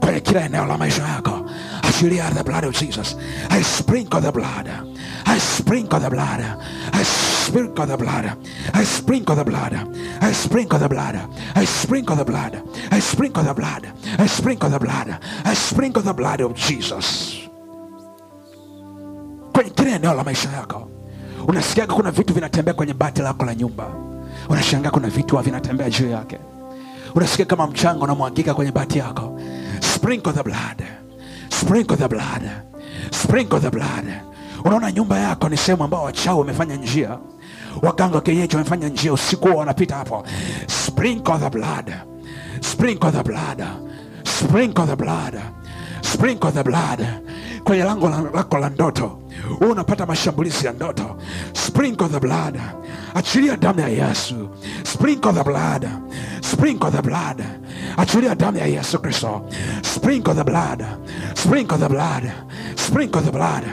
kwenye 0.00 0.20
kila 0.20 0.44
eneo 0.44 0.64
la 0.66 0.78
maisha 0.78 1.02
yako 1.02 1.50
achilia 1.82 2.30
the 2.30 2.42
blood 2.42 2.64
of 2.64 2.80
jesus 2.80 3.16
i 3.50 3.64
sprinkle 3.64 4.20
the 4.20 4.32
blood 4.32 4.68
I 5.26 5.40
sprinkle 5.40 5.98
the 6.00 6.10
blood. 6.10 6.40
I 6.92 7.02
sprinkle 7.04 7.86
the 7.86 7.96
blood. 7.96 8.36
I 8.74 8.84
sprinkle 8.84 9.34
the 9.34 9.44
blood. 9.44 9.74
I 10.20 10.32
sprinkle 10.34 10.78
the 10.78 10.88
blood. 10.88 11.16
I 11.56 11.64
sprinkle 11.64 12.14
the 12.16 12.24
blood. 12.24 12.62
I 12.92 13.00
sprinkle 13.00 13.42
the 13.42 13.54
blood. 13.54 13.86
I 14.18 14.26
sprinkle 14.28 14.68
the 14.70 14.78
blood. 14.78 15.18
I 15.44 15.54
sprinkle 15.54 16.02
the 16.02 16.12
blood 16.12 16.40
of 16.42 16.54
Jesus 16.54 17.38
kwenye 19.52 19.70
kila 19.70 19.90
eneo 19.96 20.14
la 20.14 20.24
maisha 20.24 20.50
yako. 20.52 20.88
Unasikiaga 21.48 21.94
kuna 21.94 22.10
vitu 22.10 22.34
vinatembea 22.34 22.74
kwenye 22.74 22.94
bati 22.94 23.22
lako 23.22 23.44
la 23.44 23.54
nyumba 23.54 23.86
unashangaa 24.48 24.90
kuna 24.90 25.08
vitu 25.08 25.38
vinatembea 25.38 25.90
juu 25.90 26.08
yake. 26.10 26.38
Unasikia 27.14 27.44
kama 27.44 27.66
mchanga 27.66 28.04
unamwagika 28.04 28.54
kwenye 28.54 28.72
bati 28.72 28.98
yako. 28.98 29.40
Sprinkle 29.94 30.32
the 30.32 30.42
blood. 30.42 30.82
Sprinkle 31.60 31.96
the 31.96 32.08
blood. 32.08 32.42
Sprinkle 33.10 33.60
the 33.60 33.70
blood. 33.70 34.06
Unaona 34.64 34.92
nyumba 34.92 35.18
yako 35.18 35.48
ni 35.48 35.56
sehemu 35.56 35.84
ambao 35.84 36.04
wachawi 36.04 36.38
wamefanya 36.38 36.76
njia. 36.76 37.18
Waganga 37.82 38.14
wa 38.16 38.20
kienyeji 38.22 38.56
wamefanya 38.56 38.88
njia. 38.88 39.12
Usiku 39.12 39.48
wanapita 39.56 39.96
hapo. 39.96 40.24
Sprinkle 40.66 41.38
the 41.38 41.50
blood. 41.50 41.92
Sprinkle 42.60 43.10
the 43.12 43.22
blood. 43.22 43.62
Sprinkle 44.24 44.86
the 44.86 44.96
blood. 44.96 45.34
Sprinkle 46.02 46.52
the 46.52 46.62
blood 46.62 47.06
kwenye 47.64 47.84
lango 47.84 48.08
lako 48.34 48.58
la 48.58 48.68
ndoto 48.68 49.18
Wewe 49.60 49.72
unapata 49.72 50.06
mashambulizi 50.06 50.66
ya 50.66 50.72
ndoto. 50.72 51.16
Sprinkle 51.52 52.08
the 52.08 52.20
blood. 52.20 52.60
Achilia 53.14 53.56
damu 53.56 53.80
ya 53.80 53.88
yesu. 53.88 54.48
Sprinkle 54.82 55.32
the 55.32 55.44
blood. 55.44 55.88
Sprinkle 56.40 56.90
the 56.90 57.02
blood. 57.02 57.42
Achilia 57.96 58.34
damu 58.34 58.58
ya 58.58 58.66
yesu 58.66 58.98
kristo. 58.98 59.42
Sprinkle 59.82 60.34
the 60.34 60.44
blood. 60.44 60.84
Sprinkle 61.34 61.78
the 61.78 61.88
blood. 61.88 62.32
Sprinkle 62.76 63.22
the 63.22 63.32
blood. 63.32 63.64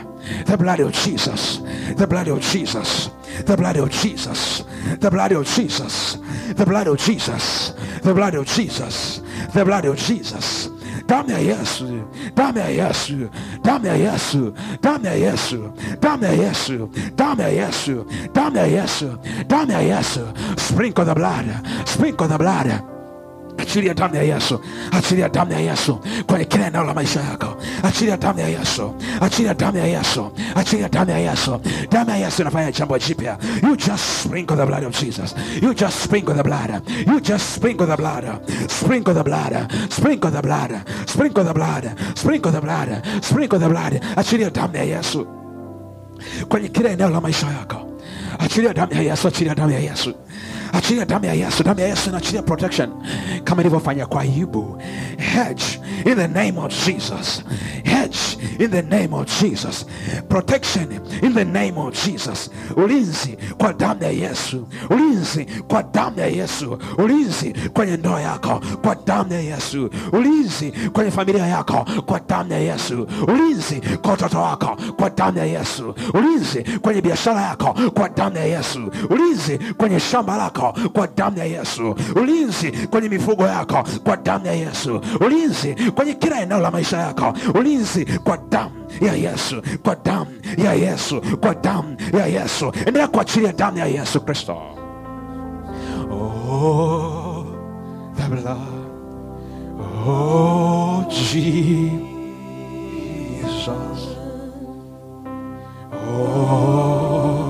The 0.46 0.58
blood 0.58 0.80
of 0.80 0.92
jesus. 0.92 1.62
The 1.98 2.08
blood 2.08 2.28
of 2.28 2.40
jesus. 2.42 3.10
The 3.46 3.56
blood 3.58 3.78
of 3.78 3.90
jesus. 3.92 4.64
The 5.00 5.10
blood 5.12 5.32
of 5.32 5.46
jesus. 5.46 6.18
The 6.56 6.66
blood 6.66 6.88
of 6.88 6.98
jesus. 6.98 7.74
The 8.04 8.14
blood 8.14 8.36
of 8.36 8.46
jesus. 8.48 9.22
The 9.54 9.66
blood 9.66 9.86
of 9.86 9.98
jesus 9.98 10.71
damu 11.12 11.30
ya 11.32 11.40
yesu. 11.40 11.86
Damu 12.36 12.60
ya 12.60 12.68
yesu. 12.70 13.30
Damu 13.64 13.86
ya 13.86 13.94
yesu. 13.96 14.54
Damu 14.82 15.06
ya 15.06 15.14
yesu. 15.14 15.60
Damu 16.00 16.24
ya 16.24 16.32
yesu. 16.32 16.90
Damu 17.16 17.42
ya 17.42 17.48
yesu. 17.50 18.06
Damu 18.34 18.58
ya 18.58 18.66
yesu. 18.66 19.10
Damu 19.48 19.72
ya 19.72 19.80
yesu. 19.82 20.24
Sprinkle 20.58 21.06
the 21.06 21.14
blood. 21.14 21.46
Sprinkle 21.86 22.28
the 22.28 22.38
blood 22.38 23.01
achilia 23.72 23.94
damu 23.94 24.16
ya 24.16 24.24
yesu. 24.24 24.60
Achilia 24.92 25.30
damu 25.30 25.52
ya 25.52 25.60
yesu 25.60 26.00
kwenye 26.28 26.46
kila 26.46 26.68
eneo 26.68 26.84
la 26.84 26.94
maisha 26.94 27.20
yako. 27.22 27.56
Achilia 27.84 28.18
damu 28.18 28.40
ya 28.40 28.48
yesu. 28.48 28.94
Achilia 29.22 29.54
damu 29.54 29.78
ya 29.78 29.86
yesu. 29.86 30.32
Achilia 30.56 30.90
damu 30.90 31.12
ya 31.12 31.18
yesu. 31.18 31.60
Damu 31.92 32.10
ya 32.10 32.18
yesu 32.18 32.42
inafanya 32.42 32.72
jambo 32.72 32.98
jipya. 33.00 33.38
You 33.64 33.76
just 33.78 34.04
sprinkle 34.24 34.58
the 34.58 34.66
blood 34.66 34.84
of 34.84 34.94
jesus. 35.00 35.36
You 35.62 35.74
just 35.74 36.00
sprinkle 36.04 36.36
the 36.36 36.44
blood. 36.44 36.82
You 37.08 37.20
just 37.22 37.56
sprinkle 37.56 37.88
the 37.88 37.96
blood. 37.98 38.26
Sprinkle 38.70 39.14
the 39.14 39.24
blood. 39.24 39.72
Sprinkle 39.90 40.32
the 40.32 40.42
blood. 40.42 40.82
Sprinkle 41.08 41.44
the 41.44 41.54
blood. 41.54 41.96
Sprinkle 42.18 42.52
the 42.52 42.62
blood. 42.62 43.02
Sprinkle 43.24 43.60
the 43.60 43.70
blood. 43.70 43.94
Achilia 44.18 44.50
damu 44.50 44.76
ya 44.76 44.84
yesu 44.84 45.28
kwenye 46.50 46.68
kila 46.70 46.90
eneo 46.90 47.10
la 47.10 47.22
maisha 47.22 47.48
yako. 47.48 47.88
Achilia 48.40 48.74
damu 48.74 48.94
ya 48.94 49.02
yesu. 49.02 49.28
Achilia 49.28 49.56
damu 49.56 49.72
ya 49.74 49.80
yesu 49.80 50.14
achilia 50.74 51.06
damu 51.06 51.26
ya 51.26 51.34
yesu 51.34 51.64
damu 51.64 51.80
ya 51.80 51.88
yesu 51.88 52.10
inaachilia 52.10 52.42
protection. 52.42 52.90
Kama 53.44 53.62
ilivyofanya 53.62 54.06
kwa 54.06 54.22
ayubu. 54.22 54.82
Hedge 55.18 55.64
in 56.06 56.16
the 56.16 56.28
name 56.28 56.58
of 56.60 56.86
jesus. 56.86 57.44
Hedge 57.84 58.18
in 58.60 58.72
the 58.72 58.82
name 58.82 59.14
of 59.16 59.42
jesus. 59.42 59.86
Protection 60.30 60.88
in 61.24 61.34
the 61.34 61.44
name 61.46 61.78
of 61.78 62.06
jesus. 62.06 62.50
Ulinzi 62.76 63.38
kwa 63.58 63.74
damu 63.74 64.04
ya 64.04 64.10
yesu. 64.12 64.68
Ulinzi 64.90 65.46
kwa 65.68 65.84
damu 65.84 66.20
ya 66.20 66.28
yesu. 66.28 66.78
Ulinzi 66.98 67.54
kwenye 67.74 67.98
ndoa 67.98 68.22
yako 68.22 68.62
kwa 68.82 68.96
damu 69.06 69.34
ya 69.34 69.40
yesu. 69.40 69.90
Ulinzi 70.12 70.72
kwenye 70.94 71.12
familia 71.12 71.48
yako 71.48 71.86
kwa 72.06 72.20
damu 72.20 72.52
ya 72.52 72.60
yesu. 72.60 73.08
Ulinzi 73.28 73.82
kwa 74.02 74.12
watoto 74.12 74.42
wako 74.42 74.78
kwa 74.98 75.10
damu 75.10 75.38
ya 75.38 75.46
yesu. 75.46 75.96
Ulinzi 76.14 76.64
kwenye 76.82 77.02
biashara 77.02 77.42
yako 77.42 77.76
kwa 77.94 78.10
damu 78.10 78.38
ya 78.38 78.46
yesu. 78.46 78.92
Ulinzi 79.10 79.58
kwenye 79.78 80.00
shamba 80.00 80.38
lako 80.38 80.61
kwa 80.94 81.08
damu 81.08 81.38
ya 81.38 81.46
yesu. 81.46 81.96
Ulinzi 82.16 82.72
kwenye 82.72 83.10
mifugo 83.10 83.44
yako 83.48 83.84
kwa 84.04 84.18
damu 84.18 84.46
ya 84.46 84.54
yesu. 84.54 85.02
Ulinzi 85.26 85.76
kwenye 85.96 86.14
kila 86.14 86.42
eneo 86.42 86.60
la 86.60 86.72
maisha 86.72 86.98
yako. 86.98 87.34
Ulinzi 87.60 88.06
kwa 88.06 88.38
damu 88.50 88.72
ya 89.02 89.14
yesu 89.14 89.62
kwa 89.84 89.96
damu 89.96 90.32
ya 90.58 90.74
yesu 90.74 91.22
kwa 91.40 91.56
damu 91.56 91.98
ya 92.14 92.26
yesu. 92.26 92.72
Endelea 92.86 93.08
kuachilia 93.08 93.54
damu 93.54 93.78
ya 93.78 93.86
yesu 93.86 94.22
kristo. 94.22 94.58
Oh, 96.12 97.46
the 98.18 98.24
blood 98.28 98.58
oh 100.08 101.06
jesus. 101.10 102.02
Oh 105.94 107.41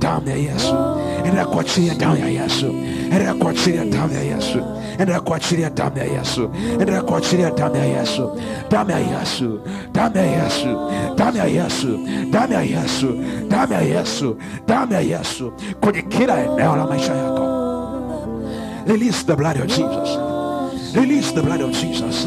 damu 0.00 0.28
ya 0.28 0.36
yesu 0.36 0.74
endelea 1.18 1.46
kuachilia 1.46 1.94
damu 1.94 2.16
ya 2.16 2.28
yesu 2.28 2.66
endelea 3.04 3.34
kuachilia 3.34 3.84
damu 3.84 4.14
ya 4.14 4.22
yesu 4.22 4.58
endelea 4.92 5.20
kuachilia 5.20 5.70
damu 5.70 5.96
ya 5.96 6.04
yesu 6.04 6.50
endelea 6.72 7.02
kuachilia 7.02 7.50
damu 7.50 7.76
ya 7.76 7.84
yesu 7.84 8.30
damu 8.70 8.90
ya 8.90 8.98
yesu 8.98 9.60
damu 9.92 10.16
ya 10.16 10.24
yesu 10.24 10.68
damu 11.16 11.36
ya 11.36 11.44
yesu 11.44 11.98
damu 12.30 12.52
ya 12.52 12.62
yesu 12.62 13.14
damu 13.48 13.72
ya 13.72 13.80
yesu 13.80 14.36
damu 14.66 14.92
ya 14.92 15.00
yesu 15.00 15.52
kwenye 15.80 16.02
kila 16.02 16.40
eneo 16.44 16.76
la 16.76 16.86
maisha 16.86 17.14
yako 17.14 17.48
release 18.86 19.24
the 19.26 19.34
blood 19.36 19.56
of 19.60 19.66
jesus 19.66 20.18
release 20.94 21.32
the 21.34 21.42
blood 21.42 21.62
of 21.62 21.70
jesus 21.70 22.26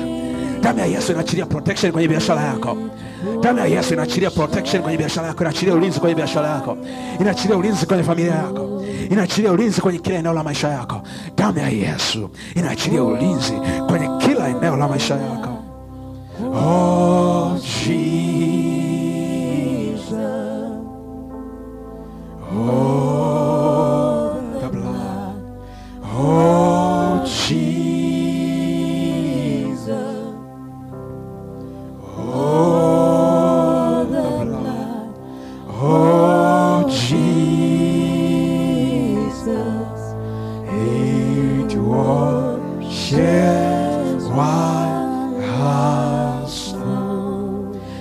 damu 0.61 0.79
ya 0.79 0.85
yesu 0.85 1.11
inaachilia 1.11 1.45
protection 1.45 1.91
kwenye 1.91 2.07
biashara 2.07 2.41
yako. 2.41 2.77
Damu 3.41 3.59
ya 3.59 3.65
yesu 3.65 3.93
inaachilia 3.93 4.29
protection 4.31 4.81
kwenye 4.83 4.97
biashara 4.97 5.27
yako 5.27 5.41
inaachilia 5.43 5.73
ulinzi 5.75 5.99
kwenye 5.99 6.15
biashara 6.15 6.47
yako 6.49 6.77
inaachilia 7.19 7.57
ulinzi 7.57 7.85
kwenye 7.85 8.03
familia 8.03 8.31
yako 8.35 8.83
inaachilia 9.09 9.51
ulinzi 9.51 9.81
kwenye 9.81 9.99
kila 9.99 10.17
eneo 10.17 10.33
la 10.33 10.43
maisha 10.43 10.67
yako. 10.69 11.01
Damu 11.37 11.59
ya 11.59 11.69
yesu 11.69 12.29
inaachilia 12.55 13.03
ulinzi 13.03 13.53
kwenye 13.87 14.09
kila 14.17 14.47
eneo 14.49 14.75
la 14.77 14.87
maisha 14.87 15.15
yako. 15.15 15.49
Oh, 16.55 17.51
Jesus. 17.85 18.30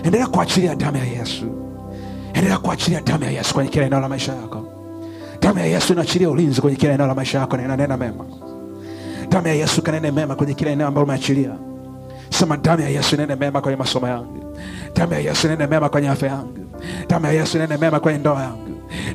Endelea 0.05 0.27
kuachilia 0.27 0.75
damu 0.75 0.97
ya 0.97 1.05
Yesu, 1.05 1.47
endelea 2.35 2.59
kuachilia 2.59 3.01
damu 3.01 3.25
ya 3.25 3.31
Yesu 3.31 3.55
kwenye 3.55 3.71
kila 3.71 3.87
eneo 3.87 4.01
la 4.01 4.09
maisha 4.09 4.33
yako. 4.35 4.65
Damu 5.41 5.59
ya 5.59 5.67
Yesu 5.67 5.93
inaachilia 5.93 6.31
ulinzi 6.31 6.61
kwenye 6.61 6.77
kila 6.77 6.93
eneo 6.93 7.07
la 7.07 7.15
maisha 7.15 7.39
yako 7.39 7.57
na 7.57 7.63
inanena 7.65 7.97
mema. 7.97 8.25
Damu 9.29 9.49
ya 9.49 9.55
Yesu 9.55 9.83
kanene 9.83 10.11
mema 10.11 10.35
kwenye 10.35 10.55
kila 10.55 10.71
eneo 10.71 10.87
ambalo 10.87 11.05
umeachilia. 11.05 11.51
Sema 12.31 12.57
damu 12.57 12.83
ya 12.83 12.89
Yesu 12.89 13.15
inene 13.15 13.35
mema 13.37 13.61
kwenye 13.61 13.77
masomo 13.77 14.09
yangu. 14.09 14.57
Damu 14.95 15.13
ya 15.13 15.19
Yesu 15.21 15.47
inene 15.47 15.67
mema 15.67 15.89
kwenye 15.89 16.09
afya 16.09 16.29
yangu. 16.29 16.59
Damu 17.09 17.27
ya 17.27 17.33
Yesu 17.33 17.57
inene 17.57 17.77
mema 17.77 18.01
kwenye 18.01 18.19
ndoa 18.19 18.43
yangu. 18.43 18.69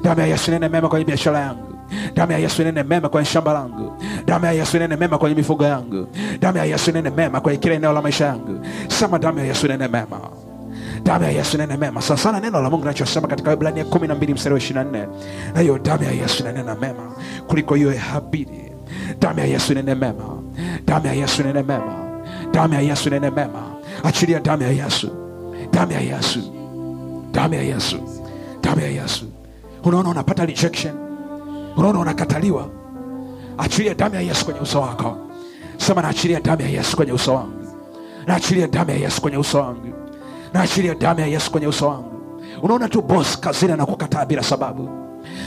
Damu 0.04 0.22
ya 0.22 0.28
Yesu 0.28 0.52
inene 0.52 0.70
mema 0.70 0.90
kwenye 0.90 1.06
biashara 1.06 1.40
yangu. 1.40 1.75
Damu 2.14 2.32
ya 2.32 2.38
Yesu 2.38 2.62
inene 2.62 2.84
mema 2.84 3.10
kwenye 3.10 3.26
shamba 3.26 3.54
langu. 3.54 3.94
Damu 4.26 4.46
ya 4.46 4.52
Yesu 4.52 4.78
inene 4.78 4.96
mema 4.96 5.18
kwenye 5.18 5.36
mifugo 5.36 5.64
yangu. 5.66 6.08
Damu 6.40 6.58
ya 6.58 6.66
Yesu 6.66 6.90
inene 6.90 7.10
mema 7.10 7.42
kwenye 7.42 7.58
kila 7.60 7.76
eneo 7.76 7.94
la 7.94 8.02
maisha 8.02 8.26
yangu. 8.26 8.66
Sema 8.88 9.20
damu 9.20 9.40
ya 9.40 9.46
Yesu 9.46 9.66
inene 9.66 9.88
mema 9.88 10.20
damu 11.06 11.24
ya 11.24 11.32
yesu 11.32 11.58
inene 11.58 11.78
mema 11.78 12.02
sana 12.02 12.18
sana 12.18 12.40
neno 12.40 12.62
la 12.62 12.70
mungu 12.70 12.84
linachosema 12.84 13.28
katika 13.28 13.50
Waebrania 13.50 13.86
kumi 13.86 14.08
na 14.08 14.16
mbili 14.16 14.34
mstari 14.34 14.54
wa 14.54 14.60
ishirini 14.60 15.04
na 15.54 15.62
hiyo 15.62 15.80
damu 15.80 16.04
ya 16.04 16.12
yesu 16.12 16.44
inanena 16.44 16.76
mema 16.76 17.12
kuliko 17.48 17.76
hiyo 17.76 17.94
habili 17.98 18.72
damu 19.20 19.40
ya 19.40 19.46
yesu 19.46 19.72
inene 19.72 19.96
mema 19.96 20.44
damu 20.86 21.06
ya 21.08 21.14
yesu 21.14 21.42
inene 21.42 21.64
mema 21.64 21.94
damu 22.54 22.74
ya 22.74 22.82
yesu 22.82 23.10
inene 23.10 23.30
mema 23.30 23.64
achilia 24.04 24.40
damu 24.40 24.64
ya 24.64 24.70
yesu 24.72 25.10
damu 25.72 25.92
ya 25.92 26.00
yesu 26.00 26.40
damu 27.32 27.54
ya 27.54 27.62
yesu 27.62 27.98
damu 28.62 28.82
ya 28.82 28.88
yesu 28.88 29.26
unaona 29.84 30.10
unapata 30.10 30.46
rejection 30.46 31.05
unaona 31.78 32.00
unakataliwa? 32.00 32.68
Achilia 33.58 33.94
damu 33.94 34.16
ya 34.16 34.22
yesu 34.22 34.46
kwenye 34.46 34.60
uso 34.60 34.82
wako. 34.82 35.18
Sema 35.78 36.02
naachilia 36.02 36.40
damu 36.40 36.62
ya 36.62 36.68
yesu 36.70 36.96
kwenye 36.98 37.12
uso 37.12 37.34
wangu. 37.36 37.54
Naachilia 38.28 38.68
damu 38.68 38.90
ya 38.92 38.98
yesu 38.98 39.22
kwenye 39.22 39.38
uso 39.38 39.58
wangu. 39.60 39.94
Naachilia 40.54 40.96
damu 40.96 41.20
ya 41.20 41.28
yesu 41.28 41.52
kwenye 41.52 41.68
uso 41.68 41.88
wangu. 41.88 42.12
Unaona 42.62 42.90
tu 42.90 43.02
bos 43.02 43.40
kazini 43.40 43.72
anakukataa 43.72 44.26
bila 44.26 44.44
sababu. 44.44 44.90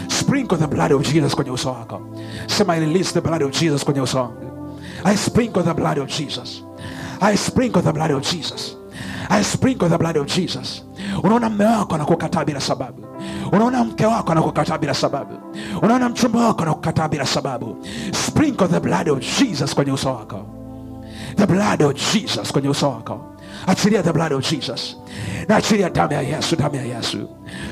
Sprinkle 0.08 0.58
the 0.58 0.66
blood 0.66 0.92
of 0.92 1.12
jesus 1.12 1.34
kwenye 1.34 1.50
uso 1.50 1.68
wako. 1.72 2.00
Sema 2.46 2.76
i 2.76 2.80
release 2.80 3.12
the 3.12 3.20
blood 3.20 3.42
of 3.42 3.60
jesus 3.60 3.84
kwenye 3.84 4.00
uso 4.00 4.18
wangu. 4.18 4.78
I 5.04 5.16
sprinkle 5.16 5.62
the 5.62 5.74
blood 5.74 5.98
of 5.98 6.08
jesus. 6.18 6.62
I 7.20 7.36
sprinkle 7.36 7.82
the 7.82 7.92
blood 7.92 8.10
of 8.10 8.22
jesus. 8.32 8.76
I 9.30 9.44
sprinkle 9.44 9.88
the 9.88 9.98
blood 9.98 10.16
of 10.16 10.26
Jesus. 10.26 10.82
Unaona 11.22 11.50
mme 11.50 11.64
wako 11.64 11.94
anakukataa 11.94 12.44
bila 12.44 12.60
sababu, 12.60 13.06
unaona 13.52 13.84
mke 13.84 14.06
wako 14.06 14.32
anakukataa 14.32 14.78
bila 14.78 14.94
sababu, 14.94 15.34
unaona 15.82 16.08
mchumba 16.08 16.46
wako 16.46 16.62
anakukataa 16.62 17.08
bila 17.08 17.26
sababu. 17.26 17.76
Sprinkle 18.26 18.68
the 18.68 18.80
blood 18.80 19.08
of 19.08 19.18
Jesus 19.38 19.74
kwenye 19.74 19.92
uso 19.92 20.08
wako 20.14 20.46
the 21.36 21.46
blood 21.46 21.82
of 21.82 21.94
Jesus 22.12 22.52
kwenye 22.52 22.68
uso 22.68 22.90
wako. 22.90 23.20
Achilia 23.66 24.02
the 24.02 24.12
blood 24.12 24.32
of 24.32 24.50
Jesus 24.50 24.96
na 25.48 25.56
achilia 25.56 25.90
damu 25.90 26.12
ya 26.12 26.20
Yesu, 26.22 26.56
damu 26.56 26.74
ya 26.74 26.82
Yesu. 26.82 27.28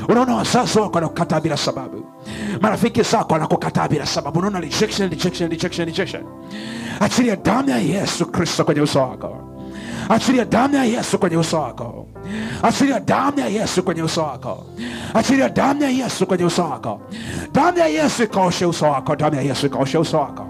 Unaona 0.09 0.35
wazazi 0.35 0.78
wako 0.78 0.95
wanakukataa 0.95 1.40
bila 1.40 1.56
sababu, 1.56 2.04
marafiki 2.61 3.02
zako 3.02 3.33
wanakukataa 3.35 3.88
bila 3.88 4.06
sababu, 4.06 4.38
unaona 4.38 4.61
rejection, 4.61 5.11
rejection, 5.11 5.50
rejection, 5.50 5.87
rejection. 5.87 6.23
Achilia 7.00 7.37
damu 7.37 7.71
ya 7.71 7.78
Yesu 7.78 8.26
Kristo 8.26 8.64
kwenye 8.64 8.80
uso 8.80 9.00
wako. 9.00 9.38
Achilia 10.08 10.45
damu 10.45 10.75
ya 10.75 10.84
Yesu 10.84 11.19
kwenye 11.19 11.36
uso 11.36 11.60
wako. 11.60 12.06
Achilia 12.62 13.00
damu 13.00 13.38
ya 13.40 13.47
Yesu 13.49 13.82
kwenye 13.82 14.02
uso 14.02 14.23
wako. 14.23 14.66
Achilia 15.14 15.49
damu 15.49 15.82
ya 15.82 15.88
Yesu 15.90 16.26
kwenye 16.26 16.45
uso 16.45 16.62
wako. 16.64 17.00
Damu 17.52 17.78
ya 17.78 17.86
Yesu 17.86 18.23
ikaoshe 18.23 18.66
uso 18.66 18.86
wako. 18.86 19.16
Damu 19.16 19.36
ya 19.36 19.42
Yesu 19.42 19.66
ikaoshe 19.66 19.99
uso 19.99 20.19
wako. 20.19 20.47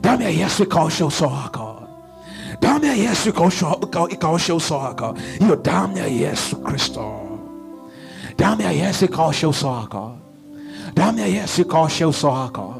Damu 0.00 0.22
ya 0.22 0.28
Yesu 0.30 0.62
ikaoshe 0.62 1.04
uso 1.04 1.26
wako. 1.26 1.78
Damu 2.60 2.84
ya 2.84 2.94
Yesu 2.94 3.30
ikaoshe- 3.30 3.82
ika- 3.84 4.08
ikaoshe 4.14 4.52
uso 4.52 4.78
wako. 4.78 5.14
Hiyo 5.38 5.56
damu 5.56 5.98
ya 5.98 6.06
Yesu 6.06 6.56
Kristo. 6.56 7.12
Damu 8.38 8.62
ya 8.62 8.70
Yesu 8.72 9.04
ikaoshe 9.04 9.46
uso 9.46 9.68
wako. 9.68 10.12
Damu 10.94 11.18
ya 11.18 11.26
Yesu 11.26 11.60
ikaoshe 11.62 12.04
uso 12.04 12.28
wako. 12.28 12.74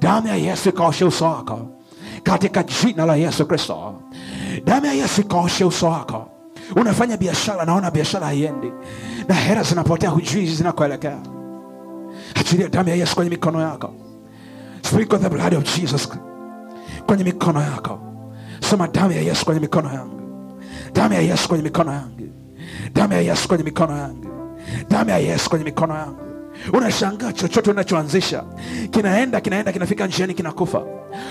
Damu 0.00 0.28
ya 0.28 0.34
Yesu 0.36 0.68
ikaoshe 0.68 1.04
uso 1.04 1.24
wako 1.24 1.58
katika 2.22 2.62
jina 2.62 3.06
la 3.06 3.16
Yesu 3.16 3.46
Kristo. 3.46 3.94
Damu 4.64 4.86
ya 4.86 4.92
Yesu 4.92 5.20
ikaoshe 5.20 5.64
uso 5.64 5.86
wako. 5.86 6.28
Unafanya 6.76 7.16
biashara, 7.16 7.64
naona 7.64 7.90
biashara 7.90 8.26
haiendi 8.26 8.72
na 9.28 9.34
hela 9.34 9.62
zinapotea, 9.62 10.10
hujui 10.10 10.46
zinakoelekea. 10.46 11.18
Achilia 12.34 12.68
damu 12.68 12.88
ya 12.88 12.94
Yesu 12.94 13.14
kwenye 13.14 13.30
mikono 13.30 13.60
yako. 13.60 13.94
Sprinkle 14.82 15.18
the 15.18 15.28
blood 15.28 15.54
of 15.54 15.76
Jesus 15.76 16.08
kwenye 17.06 17.24
mikono 17.24 17.60
yako. 17.62 17.98
Sema 18.60 18.88
damu 18.88 19.12
ya 19.12 19.20
Yesu 19.20 19.44
kwenye 19.44 19.60
mikono 19.60 19.92
yangu, 19.92 20.20
damu 20.92 21.14
ya 21.14 21.20
Yesu 21.20 21.48
kwenye 21.48 21.64
mikono 21.64 21.92
yangu, 21.92 22.20
damu 22.94 23.12
ya 23.12 23.20
Yesu 23.20 23.48
kwenye 23.48 23.64
mikono 23.64 23.96
yangu, 23.98 24.26
damu 24.90 25.10
ya 25.10 25.18
Yesu 25.18 25.50
kwenye 25.50 25.64
mikono 25.64 25.94
yangu. 25.94 26.25
Unashangaa 26.72 27.32
chochote 27.32 27.70
unachoanzisha 27.70 28.44
kinaenda 28.90 29.40
kinaenda 29.40 29.72
kinafika 29.72 30.06
njiani 30.06 30.34
kinakufa. 30.34 30.82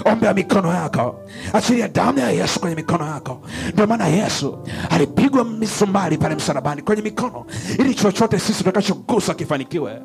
Ombea 0.06 0.34
mikono 0.34 0.74
yako, 0.74 1.20
achilia 1.54 1.88
damu 1.88 2.20
ya 2.20 2.30
Yesu 2.32 2.60
kwenye 2.60 2.76
mikono 2.76 3.06
yako. 3.06 3.42
Ndio 3.74 3.88
maana 3.88 4.08
Yesu 4.08 4.58
alipigwa 4.90 5.44
misumari 5.46 6.18
pale 6.18 6.36
msalabani 6.36 6.82
kwenye 6.82 7.02
mikono, 7.02 7.46
ili 7.80 7.96
chochote 7.96 8.40
sisi 8.40 8.58
tutakachogusa 8.58 9.34
kifanikiwe. 9.34 10.02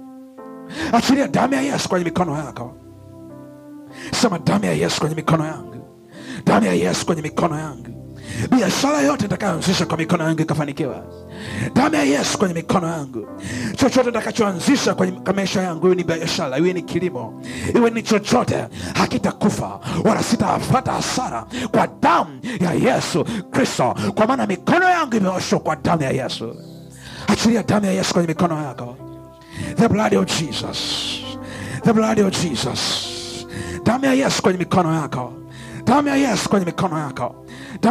Achilia 0.93 1.29
damu 1.29 1.55
ya 1.55 1.61
Yesu 1.61 1.89
kwenye 1.89 2.05
mikono 2.05 2.37
yako. 2.39 2.77
Sema 4.13 4.39
damu 4.39 4.65
ya 4.65 4.73
Yesu 4.73 5.01
kwenye 5.01 5.15
mikono 5.15 5.47
yangu, 5.47 5.77
damu 6.47 6.67
ya 6.67 6.73
Yesu 6.73 7.07
kwenye 7.07 7.23
mikono 7.23 7.59
yangu. 7.59 8.15
Biashara 8.57 9.01
yote 9.01 9.23
nitakayoanzisha 9.23 9.87
kwa 9.87 9.97
mikono 9.97 10.25
yangu 10.25 10.41
ikafanikiwa. 10.43 11.05
Damu 11.75 11.95
ya 11.95 12.03
Yesu 12.03 12.39
kwenye 12.39 12.55
mikono 12.55 12.87
yangu. 12.89 13.27
Chochote 13.77 14.07
nitakachoanzisha 14.07 14.95
kwenye 14.95 15.19
maisha 15.37 15.63
yangu, 15.63 15.87
iwe 15.87 15.95
ni 15.97 16.05
biashara, 16.05 16.59
iwe 16.59 16.73
ni 16.73 16.83
kilimo, 16.83 17.43
iwe 17.75 17.91
ni 17.91 18.03
chochote, 18.03 18.67
hakitakufa 18.95 19.81
wala 20.05 20.23
sitapata 20.23 20.93
hasara 20.93 21.45
kwa 21.71 21.89
damu 22.03 22.41
ya 22.61 22.95
Yesu 22.95 23.25
Kristo, 23.51 23.95
kwa 24.15 24.27
maana 24.27 24.47
mikono 24.47 24.85
yangu 24.91 25.17
imeoshwa 25.17 25.59
kwa 25.61 25.77
damu 25.77 26.03
ya 26.03 26.11
Yesu. 26.11 26.57
Achilia 27.27 27.63
damu 27.63 27.87
ya 27.87 27.93
Yesu 27.93 28.13
kwenye 28.13 28.29
mikono 28.29 28.63
yako. 28.63 28.97
The 29.77 29.89
blood 29.89 30.15
of 30.15 30.27
Jesus. 30.27 30.79
The 31.85 31.93
blood 31.93 32.19
of 32.21 32.31
Jesus. 32.43 33.11
Damu 33.85 34.05
ya 34.05 34.13
Yesu 34.15 34.43
kwenye 34.43 34.59
mikono 34.59 34.95
yako. 34.95 35.33
Damu 35.85 36.09
ya 36.09 36.17
Yesu 36.17 36.49
kwenye 36.49 36.67
mikono 36.67 36.99
yako. 36.99 37.47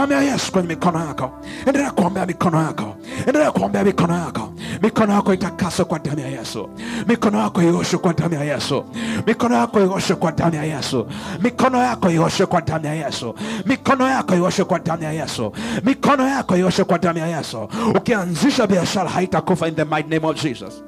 Ya 0.09 0.21
Yesu 0.21 0.51
kwenye 0.51 0.67
mikono 0.67 0.99
yako. 0.99 1.31
Endelea 1.65 1.91
kuombea 1.91 2.25
mikono 2.25 2.61
yako. 2.61 2.95
Endelea 3.27 3.51
kuombea 3.51 3.83
mikono 3.83 4.13
yako. 4.17 4.53
Mikono 4.81 5.13
yako 5.13 5.33
itakaswe 5.33 5.85
kwa 5.85 5.99
damu 5.99 6.19
ya 6.19 6.27
Yesu. 6.27 6.69
Mikono 7.07 7.37
yako 7.39 7.61
ioshwe 7.61 7.99
kwa 7.99 8.13
damu 8.13 8.33
ya 8.33 8.43
Yesu. 8.43 8.85
Mikono 9.27 9.55
yako 9.55 9.79
ioshwe 9.79 10.15
kwa 10.15 10.31
damu 10.31 10.55
ya 10.55 10.63
Yesu. 10.63 11.07
Mikono 11.43 11.77
yako 11.83 12.09
ioshwe 12.11 12.45
kwa 12.45 12.61
damu 12.61 12.85
ya 12.85 12.93
Yesu. 12.93 13.35
Mikono 13.65 14.07
yako 14.09 14.35
ioshwe 14.35 14.65
kwa 14.65 14.79
damu 14.79 15.03
ya 15.03 15.11
Yesu. 15.11 15.51
Mikono 15.85 16.27
yako 16.27 16.57
ioshwe 16.57 16.85
kwa 16.85 16.97
damu 16.99 17.19
ya 17.19 17.27
Yesu. 17.27 17.67
Ukianzisha 17.95 18.67
biashara 18.67 19.09
haitakufa 19.09 19.67
in 19.67 19.75
the 19.75 19.85
mighty 19.85 20.09
name 20.09 20.27
of 20.27 20.35
Jesus. 20.41 20.83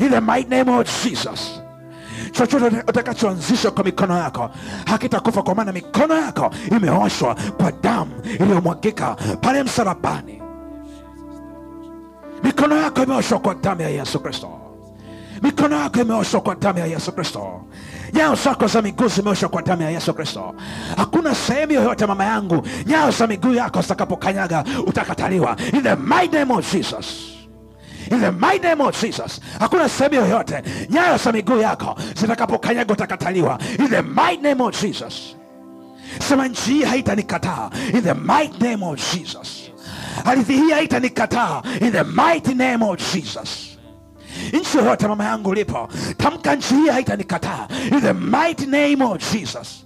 In 0.00 0.10
the 0.10 0.20
mighty 0.20 0.48
name 0.50 0.68
of 0.78 0.86
Jesus. 1.04 1.61
Chochote 2.30 2.66
utakachoanzisha 2.88 3.70
kwa 3.70 3.84
mikono 3.84 4.18
yako 4.18 4.50
hakitakufa, 4.86 5.42
kwa 5.42 5.54
maana 5.54 5.72
mikono 5.72 6.14
yako 6.16 6.50
imeoshwa 6.76 7.34
kwa 7.56 7.72
damu 7.72 8.10
iliyomwagika 8.40 9.16
pale 9.40 9.62
msalabani. 9.62 10.42
Mikono 12.44 12.76
yako 12.76 13.02
imeoshwa 13.02 13.38
kwa 13.38 13.54
damu 13.54 13.80
ya 13.82 13.88
Yesu 13.88 14.20
Kristo. 14.20 14.48
Mikono 15.42 15.76
yako 15.76 16.00
imeoshwa 16.00 16.40
kwa 16.40 16.54
damu 16.54 16.78
ya 16.78 16.86
Yesu 16.86 17.12
Kristo. 17.12 17.60
nyayo 18.12 18.34
zako 18.34 18.66
za 18.66 18.82
miguu 18.82 19.08
zimeoshwa 19.08 19.48
kwa 19.48 19.62
damu 19.62 19.82
ya 19.82 19.90
yesu 19.90 20.14
kristo 20.14 20.54
hakuna 20.96 21.34
sehemu 21.34 21.72
yoyote 21.72 22.06
mama 22.06 22.24
yangu 22.24 22.66
nyayo 22.86 23.10
za 23.10 23.26
miguu 23.26 23.54
yako 23.54 23.80
zitakapokanyaga 23.82 24.64
utakataliwa 24.86 25.56
in 25.72 25.82
the 25.82 25.96
mighty 25.96 26.36
name 26.36 26.54
of 26.54 26.72
jesus 26.72 27.06
in 28.12 28.20
the 28.20 28.30
mighty 28.32 28.66
name 28.68 28.80
of 28.84 29.00
jesus. 29.00 29.40
Hakuna 29.60 29.88
sehemu 29.88 30.14
yoyote. 30.14 30.62
Nyayo 30.90 31.16
za 31.16 31.32
miguu 31.32 31.58
yako 31.58 31.96
zitakapokanyaga 32.20 32.92
utakataliwa. 32.92 33.58
In 33.78 33.88
the 33.88 34.02
mighty 34.02 34.42
name 34.42 34.62
of 34.64 34.82
jesus. 34.82 35.36
Sema 36.28 36.48
nchi 36.48 36.70
hii 36.72 36.82
haitanikataa. 36.82 37.70
In 37.94 38.02
the 38.02 38.14
mighty 38.14 38.64
name 38.64 38.86
of 38.86 39.14
jesus. 39.14 39.70
Ardhi 40.24 40.52
hii 40.56 40.70
haitanikataa. 40.70 41.62
In 41.80 41.92
the 41.92 42.04
mighty 42.04 42.54
name 42.54 42.84
of 42.84 43.12
jesus. 43.14 43.68
Nchi 44.52 44.76
yoyote 44.78 45.08
mama 45.08 45.24
yangu 45.24 45.50
ulipo 45.50 45.88
tamka 46.16 46.54
nchi 46.54 46.74
hii 46.74 46.88
haitanikataa. 46.88 47.68
In 47.92 48.00
the 48.00 48.12
mighty 48.12 48.66
name 48.66 49.04
of 49.04 49.32
jesus 49.32 49.84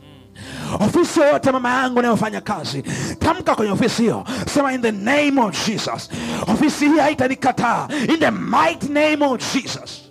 ofisi 0.81 1.20
yoyote 1.20 1.52
mama 1.52 1.70
yangu 1.70 1.98
inayofanya 1.98 2.40
kazi 2.40 2.83
tamka 3.18 3.55
kwenye 3.55 3.72
ofisi 3.72 4.02
hiyo. 4.02 4.24
Sema 4.55 4.72
in 4.72 4.83
the 4.83 4.92
name 4.92 5.40
of 5.40 5.66
jesus. 5.66 6.09
Ofisi 6.48 6.88
hii 6.88 6.98
haitanikataa. 6.98 7.88
In 8.09 8.18
the 8.18 8.31
mighty 8.31 8.88
name 8.88 9.26
of 9.26 9.55
jesus. 9.55 10.02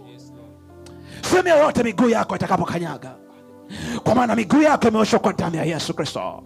Sehemu 1.30 1.48
yoyote 1.48 1.84
miguu 1.84 2.10
yako 2.10 2.36
itakapokanyaga. 2.36 3.12
Kwa 4.04 4.16
maana 4.16 4.36
miguu 4.36 4.62
yako 4.62 4.88
imeoshwa 4.88 5.20
kwa 5.20 5.34
damu 5.34 5.56
ya 5.56 5.64
yesu 5.64 5.94
kristo. 5.94 6.44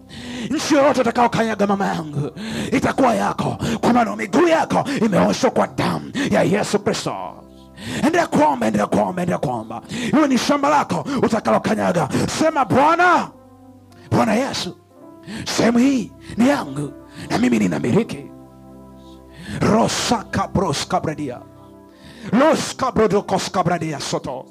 Nchi 0.50 0.74
yoyote 0.74 1.00
utakaokanyaga 1.00 1.66
mama 1.66 1.86
yangu 1.86 2.30
itakuwa 2.72 3.14
yako. 3.14 3.58
Kwa 3.80 3.92
maana 3.92 4.16
miguu 4.16 4.48
yako 4.48 4.84
imeoshwa 5.06 5.50
kwa 5.50 5.66
damu 5.66 6.12
ya 6.30 6.42
yesu 6.42 6.78
kristo. 6.78 7.14
Endelea 7.96 8.26
kuomba 8.26 8.66
endelea 8.66 8.86
kuomba 8.86 9.22
endelea 9.22 9.38
kuomba. 9.38 9.82
Iwe 10.12 10.28
ni 10.28 10.38
shamba 10.38 10.68
lako 10.68 11.04
utakalokanyaga. 11.22 12.08
Sema 12.38 12.64
bwana 12.64 13.28
bwana 14.10 14.34
yesu 14.34 14.76
sehemu 15.46 15.78
hii 15.78 16.12
ni 16.36 16.48
yangu 16.48 16.92
na 17.30 17.38
mimi 17.38 17.58
ninamiliki 17.58 18.30
rosakabroskabradia 19.60 21.40
loskabrodokoskabradia 22.32 24.00
soto. 24.00 24.46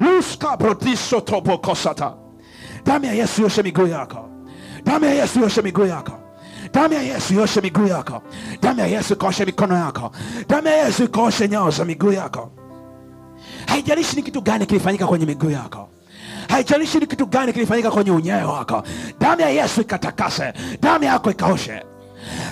Luskabrodisotobokosata 0.00 2.14
damu 2.84 3.04
ya 3.04 3.12
yesu 3.12 3.42
yoshe 3.42 3.62
miguu 3.62 3.86
yako. 3.86 4.28
Damu 4.84 5.04
ya 5.04 5.14
yesu 5.14 5.40
yoshe 5.40 5.62
miguu 5.62 5.86
yako. 5.86 6.12
Damu 6.72 6.94
ya 6.94 7.02
yesu 7.02 7.34
yoshe 7.34 7.60
miguu 7.60 7.86
yako. 7.86 8.22
Damu 8.62 8.80
ya 8.80 8.86
yesu 8.86 9.12
ikaoshe 9.14 9.44
mikono 9.44 9.74
yako. 9.74 10.10
Damu 10.48 10.68
ya 10.68 10.84
yesu 10.86 11.04
ikaoshe 11.04 11.48
nyao 11.48 11.70
za 11.70 11.84
miguu 11.84 12.12
yako. 12.12 12.52
Haijalishi 13.66 14.16
ni 14.16 14.22
kitu 14.22 14.40
gani 14.40 14.66
kilifanyika 14.66 15.06
kwenye 15.06 15.26
miguu 15.26 15.50
yako 15.50 15.88
haijalishi 16.48 16.98
ni 16.98 17.06
kitu 17.06 17.26
gani 17.26 17.52
kilifanyika 17.52 17.90
kwenye 17.90 18.10
unyayo 18.10 18.48
wako. 18.48 18.82
Damu 19.20 19.40
ya 19.40 19.48
yesu 19.50 19.80
ikatakase 19.80 20.52
damu 20.82 21.04
yako 21.04 21.30
ikaoshe. 21.30 21.82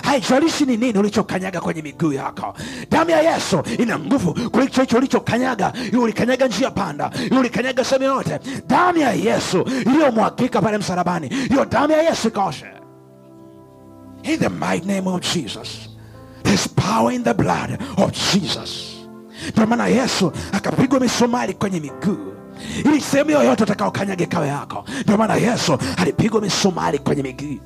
Haijalishi 0.03 0.65
ni 0.65 0.77
nini 0.77 0.99
ulichokanyaga 0.99 1.61
kwenye 1.61 1.81
miguu 1.81 2.13
yako. 2.13 2.53
Damu 2.91 3.09
ya 3.09 3.21
yesu 3.33 3.63
ina 3.79 3.99
nguvu 3.99 4.49
kuliko 4.49 4.81
hicho 4.81 4.97
ulichokanyaga. 4.97 5.73
Iwe 5.93 6.03
ulikanyaga 6.03 6.47
njia 6.47 6.71
panda 6.71 7.11
iwe 7.31 7.39
ulikanyaga 7.39 7.83
sehemu 7.83 8.05
yoyote. 8.05 8.39
Damu 8.67 8.97
ya 8.97 9.11
yesu 9.13 9.61
iliyomwagika 9.85 10.61
pale 10.61 10.77
msalabani 10.77 11.27
hiyo 11.49 11.65
damu 11.65 11.91
ya 11.93 12.01
yesu 12.01 12.27
ikaoshe. 12.27 12.65
In 14.23 14.39
the 14.39 14.49
mighty 14.49 14.87
name 14.87 15.09
of 15.09 15.21
jesus. 15.33 15.89
There's 16.43 16.67
power 16.67 17.11
in 17.13 17.23
the 17.23 17.33
blood 17.33 17.77
of 17.97 18.11
jesus. 18.33 18.95
Ndio 19.53 19.67
maana 19.67 19.87
yesu 19.87 20.31
akapigwa 20.51 20.99
misumari 20.99 21.53
kwenye 21.53 21.79
miguu 21.79 22.33
ili 22.85 23.01
sehemu 23.01 23.29
yoyote 23.31 23.63
utakaokanyaga 23.63 24.23
ikawe 24.23 24.47
yako. 24.47 24.85
Ndio 25.03 25.17
maana 25.17 25.35
yesu 25.35 25.77
alipigwa 25.97 26.41
misumari 26.41 26.99
kwenye 26.99 27.23
miguu. 27.23 27.57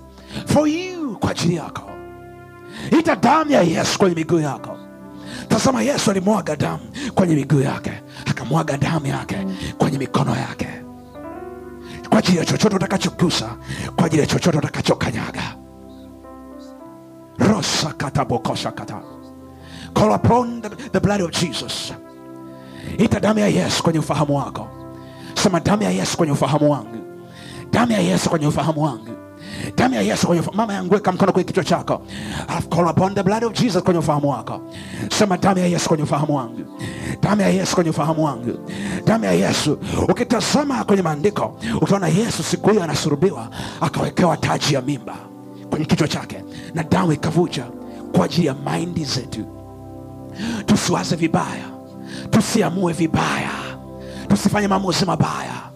For 0.45 0.67
you 0.67 1.17
kwa 1.19 1.31
ajili 1.31 1.55
yako. 1.55 1.81
Ita 2.99 3.15
damu 3.15 3.51
ya 3.51 3.61
yesu 3.61 3.99
kwenye 3.99 4.15
miguu 4.15 4.39
yako. 4.39 4.77
Tazama 5.47 5.81
yesu 5.81 6.11
alimwaga 6.11 6.55
damu 6.55 6.79
kwenye 7.15 7.35
miguu 7.35 7.61
yake. 7.61 7.91
Akamwaga 8.25 8.77
damu 8.77 9.07
yake 9.07 9.37
kwenye 9.77 9.97
mikono 9.97 10.35
yake. 10.35 10.67
Kwa 12.09 12.19
ajili 12.19 12.37
ya 12.37 12.45
chochote 12.45 12.75
utakachokusa, 12.75 13.49
kwa 13.95 14.05
ajili 14.05 14.21
ya 14.21 14.27
chochote 14.27 14.57
utakachokanyaga. 14.57 15.55
Rosakatabokoshakata 17.39 19.01
call 19.93 20.11
upon 20.11 20.61
the, 20.61 20.69
the 20.69 20.99
blood 20.99 21.21
of 21.21 21.31
jesus. 21.31 21.93
Ita 22.97 23.19
damu 23.19 23.39
ya 23.39 23.47
yesu 23.47 23.83
kwenye 23.83 23.99
ufahamu 23.99 24.37
wako 24.37 24.67
sema 25.43 25.59
damu 25.59 25.83
ya 25.83 25.91
yesu 25.91 26.17
kwenye 26.17 26.33
ufahamu 26.33 26.71
wangu. 26.71 26.97
Damu 27.71 27.91
ya 27.91 27.99
yesu 27.99 28.29
kwenye 28.29 28.47
ufahamu 28.47 28.83
wangu. 28.83 29.07
Damu 29.77 29.95
ya 29.95 30.01
yesu 30.01 30.27
kwenye 30.27 30.43
mama 30.53 30.73
yangu 30.73 30.93
weka 30.93 31.11
mkono 31.11 31.31
kwenye 31.31 31.47
kichwa 31.47 31.63
chako. 31.63 32.01
Alafu 32.47 32.69
call 32.69 32.87
upon 32.87 33.15
the 33.15 33.23
blood 33.23 33.43
of 33.43 33.53
jesus 33.53 33.83
kwenye 33.83 33.99
ufahamu 33.99 34.29
wako. 34.29 34.61
Sema 35.11 35.37
damu 35.37 35.59
ya 35.59 35.65
yesu 35.67 35.87
kwenye 35.89 36.03
ufahamu 36.03 36.35
wangu. 36.35 36.61
Damu 37.21 37.41
ya 37.41 37.49
yesu 37.49 37.75
kwenye 37.75 37.89
ufahamu 37.89 38.25
wangu. 38.25 38.59
Damu 39.05 39.25
ya 39.25 39.31
yesu. 39.31 39.79
Ukitazama 40.09 40.83
kwenye 40.83 41.01
maandiko 41.01 41.57
utaona 41.81 42.07
yesu 42.07 42.43
siku 42.43 42.69
hiyo 42.69 42.83
anasurubiwa 42.83 43.49
akawekewa 43.81 44.37
taji 44.37 44.73
ya 44.73 44.81
mimba 44.81 45.15
kwenye 45.69 45.85
kichwa 45.85 46.07
chake 46.07 46.43
na 46.73 46.83
damu 46.83 47.11
ikavuja 47.13 47.63
kwa 48.15 48.25
ajili 48.25 48.47
ya 48.47 48.53
maindi 48.65 49.03
zetu. 49.03 49.45
Tusiwaze 50.65 51.15
vibaya. 51.15 51.65
Tusiamue 52.29 52.93
vibaya 52.93 53.49
tusifanye 54.29 54.67
maamuzi 54.67 55.05
mabaya. 55.05 55.69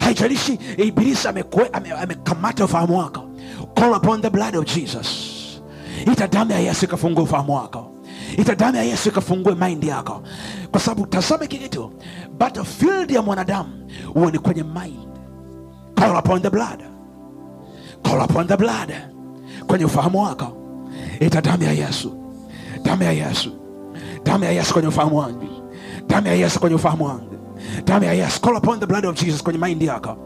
Haijalishi 0.00 0.58
ibilisi 0.76 1.28
amekamata 1.28 2.64
ufahamu 2.64 2.98
wako. 2.98 3.22
Call 3.74 3.92
upon 3.94 4.22
the 4.22 4.30
blood 4.30 4.56
of 4.56 4.64
jesus. 4.64 5.60
Ita 6.12 6.28
damu 6.28 6.52
ya 6.52 6.58
yesu 6.58 6.84
ikafungue 6.84 7.22
ufahamu 7.22 7.54
wako. 7.54 7.92
Ita 8.38 8.54
damu 8.54 8.76
ya 8.76 8.82
yesu 8.82 9.08
ikafungue 9.08 9.54
maindi 9.54 9.88
yako. 9.88 10.22
Kwa 10.70 10.80
sababu 10.80 11.06
tazame 11.06 11.46
kikitu, 11.46 11.92
battlefield 12.38 13.10
ya 13.10 13.22
mwanadamu 13.22 13.90
huwa 14.14 14.30
ni 14.30 14.38
kwenye 14.38 14.62
mind. 14.62 15.08
Call 15.94 16.16
upon 16.18 16.42
the 16.42 16.50
blood. 16.50 16.82
Call 18.02 18.20
upon 18.24 18.46
the 18.46 18.56
blood. 18.56 18.92
Kwenye 19.66 19.84
ufahamu 19.84 20.22
wako. 20.22 20.56
Ita 21.20 21.40
damu 21.40 21.62
ya 21.62 21.72
yesu. 21.72 22.16
Damu 22.82 23.02
ya 23.02 23.12
yesu. 23.12 23.50
Damu 24.24 24.44
ya 24.44 24.50
yesu 24.50 24.72
kwenye 24.72 24.88
ufahamu 24.88 25.18
wangu. 25.18 25.46
Damu 26.06 26.26
ya 26.26 26.34
yesu 26.34 26.60
kwenye 26.60 26.76
ufahamu 26.76 27.04
wangu 27.04 27.35
damu 27.84 28.04
ya 28.04 28.28
call 28.40 28.56
upon 28.56 28.80
the 28.80 28.86
blood 28.86 29.04
of 29.06 29.14
jesus 29.16 29.42
kwenye 29.42 29.58
mind 29.58 29.82
yako. 29.82 30.16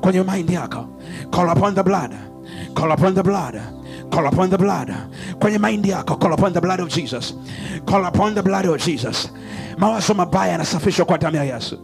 Kwenye 0.00 0.22
mind 0.22 0.50
yako. 0.50 0.88
Call 1.30 1.48
upon 1.50 1.74
the 1.74 1.82
blood. 1.82 2.12
Call 2.74 2.92
upon 2.92 3.14
the 3.14 3.22
blood. 3.22 3.60
Call 4.10 4.26
upon 4.26 4.50
the 4.50 4.58
blood. 4.58 4.92
Kwenye 5.38 5.58
mind 5.58 5.86
yako 5.86 6.16
call 6.16 6.32
upon 6.32 6.52
the 6.52 6.60
blood 6.60 6.80
of 6.80 6.88
jesus. 6.88 7.34
Call 7.86 8.04
upon 8.04 8.34
the 8.34 8.42
blood 8.42 8.66
of 8.66 8.80
jesus. 8.84 9.28
Mawazo 9.78 10.14
mabaya 10.14 10.52
yanasafishwa 10.52 11.04
kwa 11.06 11.18
damu 11.18 11.36
ya 11.36 11.44
yesu. 11.44 11.78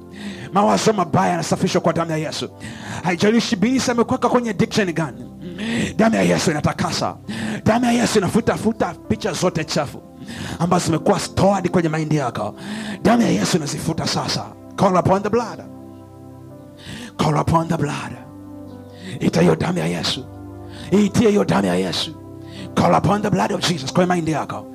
Mawazo 0.53 0.93
mabaya 0.93 1.31
yanasafishwa 1.31 1.81
kwa 1.81 1.93
damu 1.93 2.11
ya 2.11 2.17
yesu. 2.17 2.49
Haijalishi 3.03 3.57
bilisi 3.57 3.91
amekuweka 3.91 4.29
kwenye 4.29 4.51
addiction 4.51 4.93
gani. 4.93 5.25
Damu 5.97 6.15
ya 6.17 6.23
yesu 6.23 6.51
inatakasa. 6.51 7.17
Damu 7.65 7.85
ya 7.85 7.93
yesu 7.93 8.19
inafutafuta 8.19 8.95
picha 9.09 9.33
zote 9.33 9.65
chafu 9.65 10.03
ambazo 10.59 10.87
zimekuwa 10.87 11.19
stored 11.21 11.71
kwenye 11.71 11.89
maindi 11.89 12.17
yako. 12.17 12.55
Damu 13.03 13.23
ya 13.23 13.29
yesu 13.29 13.57
inazifuta 13.57 14.07
sasa 14.07 14.45
call 14.79 14.97
upon 14.97 15.23
the 15.23 15.31
blood. 15.31 15.61
Call 17.19 17.37
upon 17.39 17.69
the 17.69 17.77
blood. 17.77 18.13
Ita 19.21 19.41
hiyo 19.41 19.57
damu 19.57 19.79
ya 19.79 19.87
yesu. 19.87 20.25
Iitie 20.93 21.29
hiyo 21.29 21.45
damu 21.45 21.67
ya 21.67 21.75
yesu. 21.75 22.15
Call 22.75 22.95
upon 22.95 23.23
the 23.23 23.31
blood 23.31 23.53
of 23.53 23.61
jesus. 23.61 23.93
Kwenye 23.93 24.07
maindi 24.07 24.33
yako. 24.33 24.67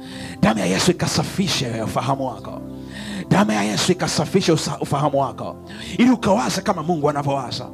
Damu 0.42 0.60
ya 0.60 0.66
yesu 0.66 0.92
ikasafishe 0.92 1.82
ufahamu 1.82 2.28
wako. 2.28 2.62
Damu 3.30 3.52
ya 3.52 3.64
yesu 3.64 3.92
ikasafishe 3.92 4.52
ufahamu 4.82 5.20
wako. 5.20 5.56
Ili 5.98 6.10
ukawaze 6.12 6.62
kama 6.62 6.84
mungu 6.84 7.10
anavyowaza. 7.10 7.68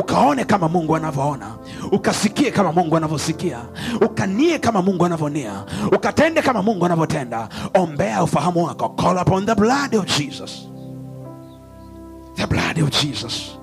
Ukaone 0.00 0.44
kama 0.44 0.68
mungu 0.68 0.96
anavyoona. 0.96 1.54
Ukasikie 1.92 2.50
kama 2.50 2.72
mungu 2.72 2.96
anavyosikia. 2.96 3.58
Ukanie 4.06 4.58
kama 4.58 4.82
mungu 4.82 5.04
anavyonia 5.06 5.64
ukatende 5.92 6.42
kama 6.42 6.62
mungu 6.62 6.86
anavyotenda. 6.86 7.48
Ombea 7.74 8.22
ufahamu 8.22 8.64
wako. 8.64 8.88
Call 8.88 9.16
upon 9.18 9.46
the 9.46 9.54
blood 9.54 9.94
of 9.94 10.18
jesus 10.18 10.68
the 12.36 12.46
blood 12.46 12.78
of 12.78 12.90
jesus 12.90 13.58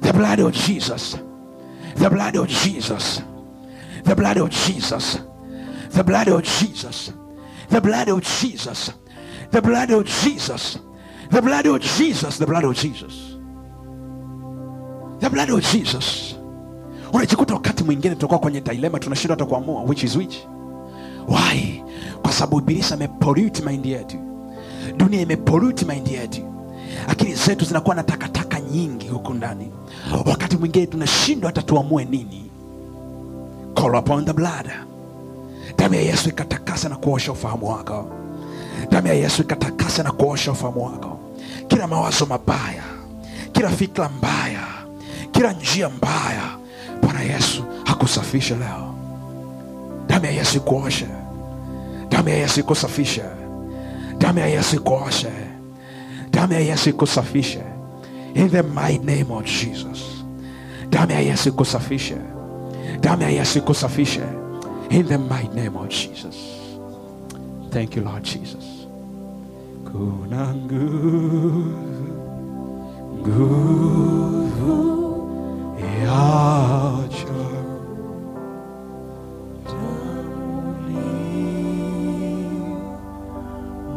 the 0.00 0.12
blood 0.12 0.40
of 0.40 0.52
jesus 0.52 1.16
the 1.96 2.08
blood 2.10 2.36
of 2.36 2.48
jesus 2.48 3.22
the 4.04 4.14
blood 4.14 4.38
of 4.38 4.50
jesus 4.50 5.18
the 5.90 6.02
blood 6.04 6.28
of 6.28 6.42
jesus 6.42 7.12
the 7.70 7.80
blood 7.80 8.08
of 8.08 8.22
jesus 8.22 8.92
the 9.50 9.60
blood 9.60 9.90
of 9.90 10.04
jesus 10.04 10.78
the 11.30 11.40
blood 11.42 11.66
of 11.66 11.80
jesus 11.80 12.38
the 12.38 12.46
blood 12.46 12.64
of 12.64 12.76
jesus 12.76 13.36
the 15.20 15.30
blood 15.30 15.50
of 15.50 15.60
jesus 15.72 16.36
unajikuta 17.12 17.54
wakati 17.54 17.84
mwingine 17.84 18.14
tutakuwa 18.14 18.38
kwenye 18.38 18.60
dilema 18.60 18.98
tunashindwa 18.98 19.36
hata 19.36 19.46
kuamua 19.50 19.82
which 19.82 20.02
is 20.02 20.16
which 20.16 20.36
why 21.28 21.82
kwa 22.22 22.32
sababu 22.32 22.58
ibilisi 22.58 22.94
amepollute 22.94 23.62
mind 23.62 23.86
yetu 23.86 24.16
dunia 24.96 25.20
imepollute 25.20 25.84
mind 25.84 26.08
yetu 26.08 26.42
akili 27.08 27.34
zetu 27.34 27.64
zinakuwa 27.64 27.94
na 27.94 28.02
takataka 28.02 28.60
nyingi 28.60 29.08
huku 29.08 29.34
ndani. 29.34 29.70
Wakati 30.26 30.56
mwingine 30.56 30.86
tunashindwa 30.86 31.48
hata 31.48 31.62
tuamue 31.62 32.04
nini. 32.04 32.50
Call 33.74 33.94
upon 33.94 34.24
the 34.24 34.32
blood. 34.32 34.70
Damu 35.78 35.94
ya 35.94 36.00
yesu 36.00 36.28
ikatakasa 36.28 36.88
na 36.88 36.96
kuosha 36.96 37.32
ufahamu 37.32 37.68
wako. 37.70 38.06
Damu 38.90 39.06
ya 39.06 39.14
yesu 39.14 39.42
ikatakasa 39.42 40.02
na 40.02 40.12
kuosha 40.12 40.52
ufahamu 40.52 40.84
wako. 40.84 41.18
Kila 41.68 41.86
mawazo 41.86 42.26
mabaya 42.26 42.82
kila 43.52 43.68
fikra 43.70 44.08
mbaya 44.08 44.60
kila 45.32 45.52
njia 45.52 45.88
mbaya 45.88 46.42
bwana 47.02 47.20
yesu 47.20 47.64
hakusafisha 47.84 48.56
leo. 48.56 48.94
Damu 50.06 50.24
ya 50.24 50.30
yesu 50.30 50.56
ikuoshe. 50.56 51.06
Damu 52.08 52.28
ya 52.28 52.36
yesu 52.36 52.60
ikusafishe. 52.60 53.22
Damu 54.18 54.38
ya 54.38 54.46
yesu 54.46 54.76
ikuoshe 54.76 55.28
damu 56.40 56.52
ya 56.52 56.60
yesu 56.60 56.90
ikusafishe 56.90 57.62
in 58.34 58.48
the 58.48 58.62
mighty 58.62 59.04
name 59.04 59.30
of 59.30 59.44
jesus. 59.44 60.24
Damu 60.90 61.12
ya 61.12 61.20
yesu 61.20 61.48
ikusafishe 61.48 62.16
damu 63.00 63.22
ya 63.22 63.28
yesu 63.30 63.58
ikusafishe 63.58 64.22
in 64.90 65.06
the 65.06 65.18
mighty 65.18 65.54
name 65.54 65.76
of 65.76 65.88
jesus. 65.88 66.36
Thank 67.70 67.96
you 67.96 68.02
lord 68.02 68.22
jesus. 68.24 68.64
Kuna 69.92 70.54
nguvu 70.54 71.72
nguvu 73.20 74.76
ya 76.04 76.20
ajabu 77.04 77.60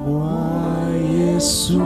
mwa 0.05 0.89
Yesu 1.19 1.81